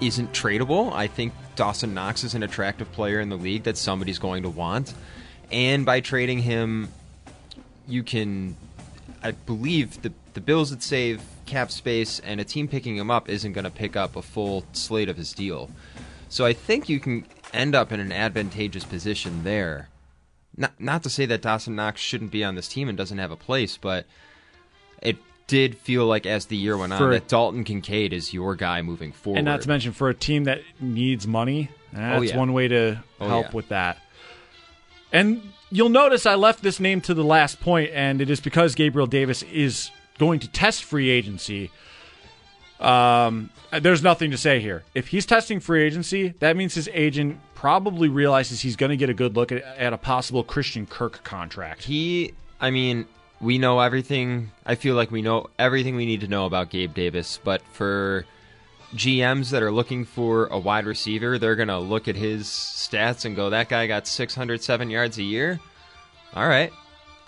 isn't 0.00 0.32
tradable. 0.32 0.92
I 0.92 1.08
think 1.08 1.32
Dawson 1.56 1.94
Knox 1.94 2.24
is 2.24 2.34
an 2.34 2.42
attractive 2.42 2.90
player 2.92 3.20
in 3.20 3.28
the 3.28 3.36
league 3.36 3.64
that 3.64 3.76
somebody's 3.76 4.18
going 4.18 4.42
to 4.44 4.50
want. 4.50 4.94
And 5.50 5.84
by 5.84 6.00
trading 6.00 6.38
him, 6.40 6.88
you 7.86 8.02
can, 8.02 8.56
I 9.22 9.32
believe, 9.32 10.02
the, 10.02 10.12
the 10.34 10.40
Bills 10.40 10.70
would 10.70 10.82
save 10.82 11.22
cap 11.46 11.70
space, 11.70 12.20
and 12.20 12.40
a 12.40 12.44
team 12.44 12.68
picking 12.68 12.96
him 12.96 13.10
up 13.10 13.28
isn't 13.28 13.52
going 13.52 13.64
to 13.64 13.70
pick 13.70 13.96
up 13.96 14.16
a 14.16 14.22
full 14.22 14.64
slate 14.72 15.08
of 15.08 15.16
his 15.16 15.32
deal. 15.32 15.70
So 16.28 16.46
I 16.46 16.52
think 16.52 16.88
you 16.88 17.00
can 17.00 17.26
end 17.52 17.74
up 17.74 17.90
in 17.90 17.98
an 17.98 18.12
advantageous 18.12 18.84
position 18.84 19.42
there. 19.42 19.88
Not 20.56 20.80
not 20.80 21.02
to 21.02 21.10
say 21.10 21.26
that 21.26 21.42
Dawson 21.42 21.74
Knox 21.74 22.00
shouldn't 22.00 22.30
be 22.30 22.44
on 22.44 22.54
this 22.54 22.68
team 22.68 22.88
and 22.88 22.96
doesn't 22.96 23.18
have 23.18 23.30
a 23.30 23.36
place, 23.36 23.76
but 23.76 24.06
it 25.02 25.16
did 25.50 25.76
feel 25.78 26.06
like 26.06 26.26
as 26.26 26.46
the 26.46 26.56
year 26.56 26.76
went 26.78 26.92
on 26.92 27.10
that 27.10 27.26
Dalton 27.28 27.64
Kincaid 27.64 28.12
is 28.12 28.32
your 28.32 28.54
guy 28.54 28.82
moving 28.82 29.10
forward. 29.12 29.38
And 29.38 29.44
not 29.44 29.62
to 29.62 29.68
mention 29.68 29.92
for 29.92 30.08
a 30.08 30.14
team 30.14 30.44
that 30.44 30.60
needs 30.80 31.26
money, 31.26 31.70
that's 31.92 32.30
yeah. 32.30 32.36
one 32.38 32.52
way 32.52 32.68
to 32.68 33.02
Oh, 33.20 33.28
help 33.28 33.46
yeah. 33.46 33.52
with 33.52 33.68
that. 33.70 33.98
And 35.12 35.42
you'll 35.70 35.88
notice 35.88 36.24
I 36.24 36.36
left 36.36 36.62
this 36.62 36.78
name 36.78 37.00
to 37.02 37.14
the 37.14 37.24
last 37.24 37.60
point, 37.60 37.90
and 37.92 38.20
it 38.20 38.30
is 38.30 38.40
because 38.40 38.76
Gabriel 38.76 39.08
Davis 39.08 39.42
is 39.42 39.90
going 40.18 40.38
to 40.40 40.48
test 40.48 40.84
free 40.84 41.10
agency. 41.10 41.70
Um, 42.78 43.50
there's 43.72 44.02
nothing 44.02 44.30
to 44.30 44.38
say 44.38 44.60
here. 44.60 44.84
If 44.94 45.08
he's 45.08 45.26
testing 45.26 45.60
free 45.60 45.82
agency, 45.82 46.28
that 46.38 46.56
means 46.56 46.74
his 46.74 46.88
agent 46.92 47.40
probably 47.54 48.08
realizes 48.08 48.60
he's 48.60 48.76
going 48.76 48.90
to 48.90 48.96
get 48.96 49.10
a 49.10 49.14
good 49.14 49.36
look 49.36 49.52
at, 49.52 49.62
at 49.62 49.92
a 49.92 49.98
possible 49.98 50.42
Christian 50.44 50.86
Kirk 50.86 51.22
contract. 51.24 51.82
he, 51.84 52.32
I 52.60 52.70
mean, 52.70 53.06
we 53.40 53.58
know 53.58 53.80
everything. 53.80 54.50
I 54.66 54.74
feel 54.74 54.94
like 54.94 55.10
we 55.10 55.22
know 55.22 55.48
everything 55.58 55.96
we 55.96 56.06
need 56.06 56.20
to 56.20 56.28
know 56.28 56.46
about 56.46 56.70
Gabe 56.70 56.94
Davis, 56.94 57.40
but 57.42 57.62
for 57.72 58.24
GMs 58.94 59.50
that 59.50 59.62
are 59.62 59.70
looking 59.72 60.04
for 60.04 60.46
a 60.46 60.58
wide 60.58 60.84
receiver, 60.86 61.38
they're 61.38 61.56
going 61.56 61.68
to 61.68 61.78
look 61.78 62.08
at 62.08 62.16
his 62.16 62.44
stats 62.46 63.24
and 63.24 63.36
go, 63.36 63.50
"That 63.50 63.68
guy 63.68 63.86
got 63.86 64.06
607 64.06 64.90
yards 64.90 65.18
a 65.18 65.22
year." 65.22 65.60
All 66.34 66.46
right, 66.48 66.72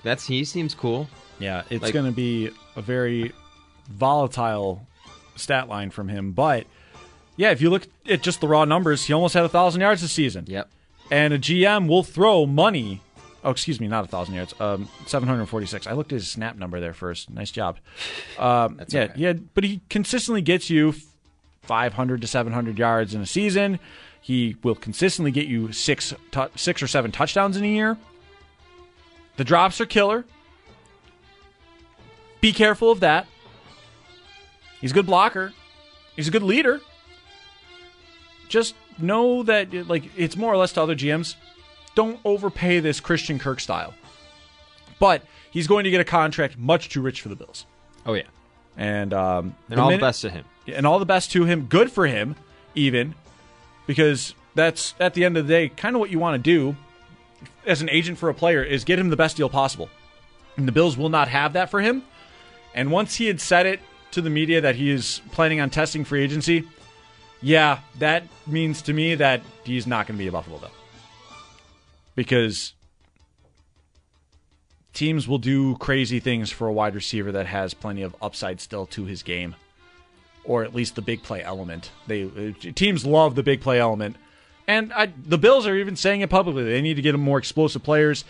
that's 0.03 0.27
he 0.27 0.45
seems 0.45 0.75
cool. 0.75 1.09
Yeah, 1.39 1.63
it's 1.71 1.83
Like- 1.83 1.93
going 1.95 2.07
to 2.07 2.13
be 2.13 2.51
a 2.77 2.83
very 2.83 3.33
volatile 3.89 4.87
stat 5.37 5.69
line 5.69 5.91
from 5.91 6.09
him. 6.09 6.33
But 6.33 6.67
yeah, 7.37 7.51
if 7.51 7.61
you 7.61 7.71
look 7.71 7.87
at 8.09 8.23
just 8.23 8.41
the 8.41 8.49
raw 8.49 8.65
numbers, 8.65 9.05
he 9.05 9.13
almost 9.13 9.35
had 9.35 9.45
a 9.45 9.49
thousand 9.49 9.81
yards 9.81 10.03
this 10.03 10.13
season. 10.13 10.45
Yep. 10.49 10.69
And 11.11 11.33
a 11.35 11.39
GM 11.39 11.89
will 11.89 12.03
throw 12.03 12.47
money. 12.47 13.01
Oh, 13.45 13.51
excuse 13.51 13.81
me, 13.81 13.89
not 13.89 14.05
a 14.05 14.07
thousand 14.07 14.35
yards. 14.35 14.55
Um, 14.61 14.89
seven 15.07 15.29
hundred 15.29 15.47
forty-six. 15.47 15.87
I 15.87 15.93
looked 15.93 16.13
at 16.13 16.17
his 16.17 16.31
snap 16.31 16.57
number 16.57 16.79
there 16.81 16.93
first. 16.93 17.31
Nice 17.31 17.51
job. 17.51 17.79
Um, 18.39 18.81
yeah, 18.89 19.03
okay. 19.05 19.13
yeah, 19.17 19.33
but 19.33 19.65
he 19.65 19.81
consistently 19.91 20.43
gets 20.43 20.71
you 20.71 20.95
five 21.63 21.95
hundred 21.95 22.21
to 22.21 22.27
seven 22.27 22.53
hundred 22.53 22.79
yards 22.79 23.15
in 23.15 23.21
a 23.21 23.27
season. 23.27 23.81
He 24.21 24.57
will 24.63 24.77
consistently 24.77 25.33
get 25.33 25.49
you 25.49 25.73
six, 25.73 26.15
tou 26.31 26.49
six 26.55 26.83
or 26.83 26.87
seven 26.87 27.11
touchdowns 27.11 27.57
in 27.57 27.65
a 27.65 27.69
year. 27.69 27.97
The 29.37 29.45
drops 29.45 29.81
are 29.81 29.87
killer. 29.87 30.25
Be 32.41 32.53
careful 32.53 32.91
of 32.91 33.01
that. 33.01 33.27
He's 34.81 34.91
a 34.91 34.95
good 34.95 35.07
blocker. 35.07 35.53
He's 36.17 36.29
a 36.29 36.31
good 36.31 36.43
leader. 36.43 36.81
Just 38.49 38.75
know 38.99 39.43
that, 39.45 39.73
like, 39.89 40.05
it's 40.17 40.37
more 40.37 40.53
or 40.53 40.57
less 40.57 40.73
to 40.73 40.83
other 40.83 40.95
GMs. 40.95 41.37
Don't 41.95 42.19
overpay 42.25 42.81
this 42.81 43.01
Christian 43.01 43.39
Kirk 43.39 43.61
style. 43.61 43.95
But 44.99 45.23
he's 45.51 45.67
going 45.67 45.85
to 45.85 45.91
get 45.91 46.01
a 46.01 46.05
contract 46.05 46.57
much 46.59 46.89
too 46.89 47.03
rich 47.03 47.21
for 47.21 47.29
the 47.29 47.37
Bills. 47.37 47.67
Oh 48.07 48.15
yeah, 48.15 48.23
And 48.77 49.13
um, 49.13 49.55
and 49.71 49.79
all 49.81 49.89
minute- 49.89 50.01
the 50.01 50.07
best 50.07 50.23
to 50.23 50.31
him. 50.31 50.45
and 50.67 50.87
all 50.87 50.99
the 50.99 51.07
best 51.07 51.33
to 51.33 51.45
him. 51.45 51.67
Good 51.67 51.91
for 51.91 52.07
him, 52.07 52.37
even 52.75 53.15
because 53.87 54.35
that's 54.55 54.95
at 55.01 55.15
the 55.15 55.25
end 55.25 55.37
of 55.37 55.47
the 55.47 55.53
day 55.53 55.69
kind 55.69 55.97
of 55.97 56.01
what 56.01 56.11
you 56.11 56.19
want 56.19 56.43
to 56.43 56.51
do 56.51 56.77
as 57.67 57.81
an 57.83 57.89
agent 57.91 58.19
for 58.19 58.29
a 58.29 58.35
player 58.35 58.63
is 58.63 58.85
get 58.85 58.99
him 58.99 59.09
the 59.11 59.17
best 59.17 59.37
deal 59.37 59.49
possible. 59.49 59.89
And 60.57 60.69
the 60.69 60.73
Bills 60.73 60.97
will 60.97 61.09
not 61.09 61.29
have 61.29 61.55
that 61.55 61.71
for 61.71 61.81
him. 61.81 62.03
And 62.75 62.91
once 62.91 63.15
he 63.17 63.27
had 63.27 63.41
said 63.41 63.67
it 63.67 63.81
to 64.13 64.21
the 64.21 64.31
media 64.31 64.61
that 64.61 64.77
he 64.77 64.91
is 64.91 65.21
planning 65.33 65.61
on 65.61 65.71
testing 65.71 66.05
free 66.05 66.23
agency, 66.23 66.65
yeah, 67.41 67.81
that 67.99 68.25
means 68.47 68.83
to 68.83 68.93
me 68.93 69.15
that 69.17 69.41
he's 69.65 69.87
not 69.87 70.07
going 70.07 70.17
to 70.17 70.23
be 70.23 70.29
a 70.29 70.33
Buffalo 70.33 70.59
Bill. 70.59 70.71
Because 72.15 72.75
teams 74.93 75.27
will 75.27 75.39
do 75.39 75.77
crazy 75.77 76.21
things 76.21 76.51
for 76.51 76.67
a 76.67 76.73
wide 76.73 76.95
receiver 76.95 77.33
that 77.33 77.47
has 77.47 77.75
plenty 77.75 78.03
of 78.03 78.15
upside 78.21 78.61
still 78.61 78.87
to 78.87 79.05
his 79.05 79.23
game 79.23 79.55
or 80.45 80.65
at 80.65 80.75
least 80.75 80.95
the 80.95 81.03
big 81.03 81.23
play 81.23 81.43
element. 81.43 81.91
They 82.07 82.25
uh, 82.25 82.73
teams 82.75 83.07
love 83.07 83.35
the 83.35 83.43
big 83.43 83.61
play 83.61 83.79
element, 83.79 84.17
and 84.67 84.93
I, 84.93 85.07
the 85.07 85.39
Bills 85.39 85.67
are 85.67 85.77
even 85.77 85.97
saying 85.97 86.21
it 86.21 86.31
publicly. 86.31 86.65
They 86.65 86.83
need 86.83 86.95
to 86.95 87.03
get 87.03 87.19
more 87.19 87.39
explosive 87.39 87.83
players, 87.83 88.25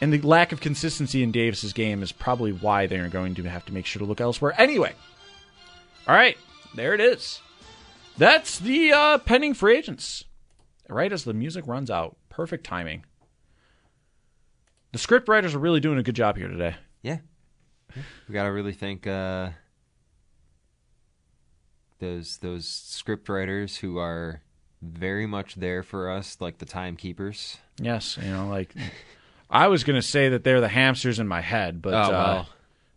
and 0.00 0.12
the 0.12 0.20
lack 0.20 0.52
of 0.52 0.60
consistency 0.60 1.22
in 1.22 1.32
Davis's 1.32 1.72
game 1.72 2.02
is 2.02 2.12
probably 2.12 2.52
why 2.52 2.86
they 2.86 2.98
are 2.98 3.08
going 3.08 3.34
to 3.36 3.42
have 3.44 3.66
to 3.66 3.72
make 3.72 3.86
sure 3.86 4.00
to 4.00 4.06
look 4.06 4.20
elsewhere. 4.20 4.54
Anyway, 4.58 4.92
all 6.06 6.14
right, 6.14 6.36
there 6.74 6.94
it 6.94 7.00
is. 7.00 7.40
That's 8.18 8.58
the 8.58 8.92
uh, 8.92 9.18
pending 9.18 9.54
free 9.54 9.76
agents. 9.76 10.24
Right 10.88 11.12
as 11.12 11.24
the 11.24 11.32
music 11.32 11.66
runs 11.66 11.90
out, 11.90 12.16
perfect 12.32 12.64
timing. 12.64 13.04
The 14.92 14.98
script 14.98 15.28
writers 15.28 15.54
are 15.54 15.58
really 15.58 15.80
doing 15.80 15.98
a 15.98 16.02
good 16.02 16.16
job 16.16 16.36
here 16.38 16.48
today. 16.48 16.74
Yeah. 17.02 17.18
We 18.26 18.32
got 18.32 18.44
to 18.44 18.48
really 18.48 18.72
thank 18.72 19.06
uh, 19.06 19.50
those 21.98 22.38
those 22.38 22.66
script 22.66 23.28
writers 23.28 23.76
who 23.76 23.98
are 23.98 24.40
very 24.80 25.26
much 25.26 25.56
there 25.56 25.82
for 25.82 26.10
us, 26.10 26.38
like 26.40 26.58
the 26.58 26.64
timekeepers. 26.66 27.58
Yes, 27.78 28.18
you 28.20 28.30
know, 28.30 28.48
like 28.48 28.74
I 29.50 29.68
was 29.68 29.84
going 29.84 29.96
to 30.00 30.06
say 30.06 30.30
that 30.30 30.42
they're 30.42 30.60
the 30.62 30.68
hamsters 30.68 31.18
in 31.18 31.28
my 31.28 31.42
head, 31.42 31.82
but 31.82 31.92
Oh, 31.94 31.96
uh, 32.14 32.44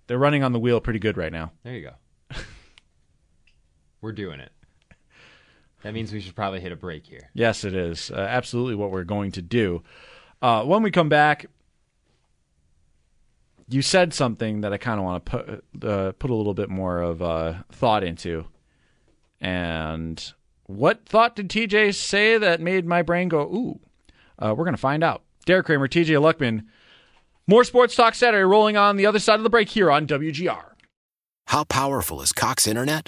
they're 0.08 0.18
running 0.18 0.44
on 0.44 0.54
the 0.54 0.60
wheel 0.60 0.80
pretty 0.80 1.00
good 1.00 1.18
right 1.18 1.32
now. 1.32 1.52
There 1.64 1.74
you 1.74 1.90
go. 2.32 2.38
We're 4.02 4.14
doing 4.14 4.40
it. 4.40 4.52
That 5.86 5.94
means 5.94 6.12
we 6.12 6.20
should 6.20 6.36
probably 6.36 6.62
hit 6.62 6.72
a 6.72 6.76
break 6.76 7.06
here. 7.06 7.30
Yes, 7.36 7.64
it 7.64 7.76
is. 7.76 8.10
Uh, 8.10 8.16
absolutely 8.16 8.74
what 8.74 8.90
we're 8.90 9.04
going 9.04 9.32
to 9.34 9.44
do. 9.44 9.84
Uh, 10.42 10.64
when 10.64 10.82
we 10.82 10.90
come 10.90 11.10
back, 11.10 11.46
you 13.70 13.84
said 13.84 14.12
something 14.12 14.62
that 14.62 14.74
I 14.74 14.78
kind 14.78 14.98
of 14.98 15.06
want 15.06 15.26
to 15.26 15.30
put 15.30 15.88
uh, 15.88 16.12
put 16.14 16.32
a 16.32 16.34
little 16.34 16.56
bit 16.56 16.72
more 16.72 16.98
of 16.98 17.22
uh, 17.22 17.54
thought 17.72 18.04
into. 18.04 18.48
And 19.40 20.34
what 20.64 21.06
thought 21.06 21.36
did 21.36 21.50
TJ 21.50 21.94
say 21.94 22.40
that 22.40 22.60
made 22.60 22.88
my 22.88 23.04
brain 23.04 23.30
go 23.30 23.42
ooh? 23.42 23.80
Uh, 24.40 24.56
we're 24.58 24.66
going 24.66 24.74
to 24.74 24.82
find 24.82 25.04
out. 25.04 25.22
Derek 25.46 25.68
Kramer, 25.68 25.88
TJ 25.88 26.20
Luckman, 26.20 26.64
more 27.46 27.64
Sports 27.64 27.96
Talk 27.96 28.16
Saturday 28.16 28.44
rolling 28.44 28.76
on 28.76 28.98
the 28.98 29.06
other 29.06 29.20
side 29.20 29.40
of 29.40 29.44
the 29.44 29.52
break 29.52 29.70
here 29.70 29.92
on 29.92 30.08
WGR. 30.08 30.66
How 31.46 31.64
powerful 31.64 32.24
is 32.24 32.32
Cox 32.32 32.66
Internet? 32.66 33.08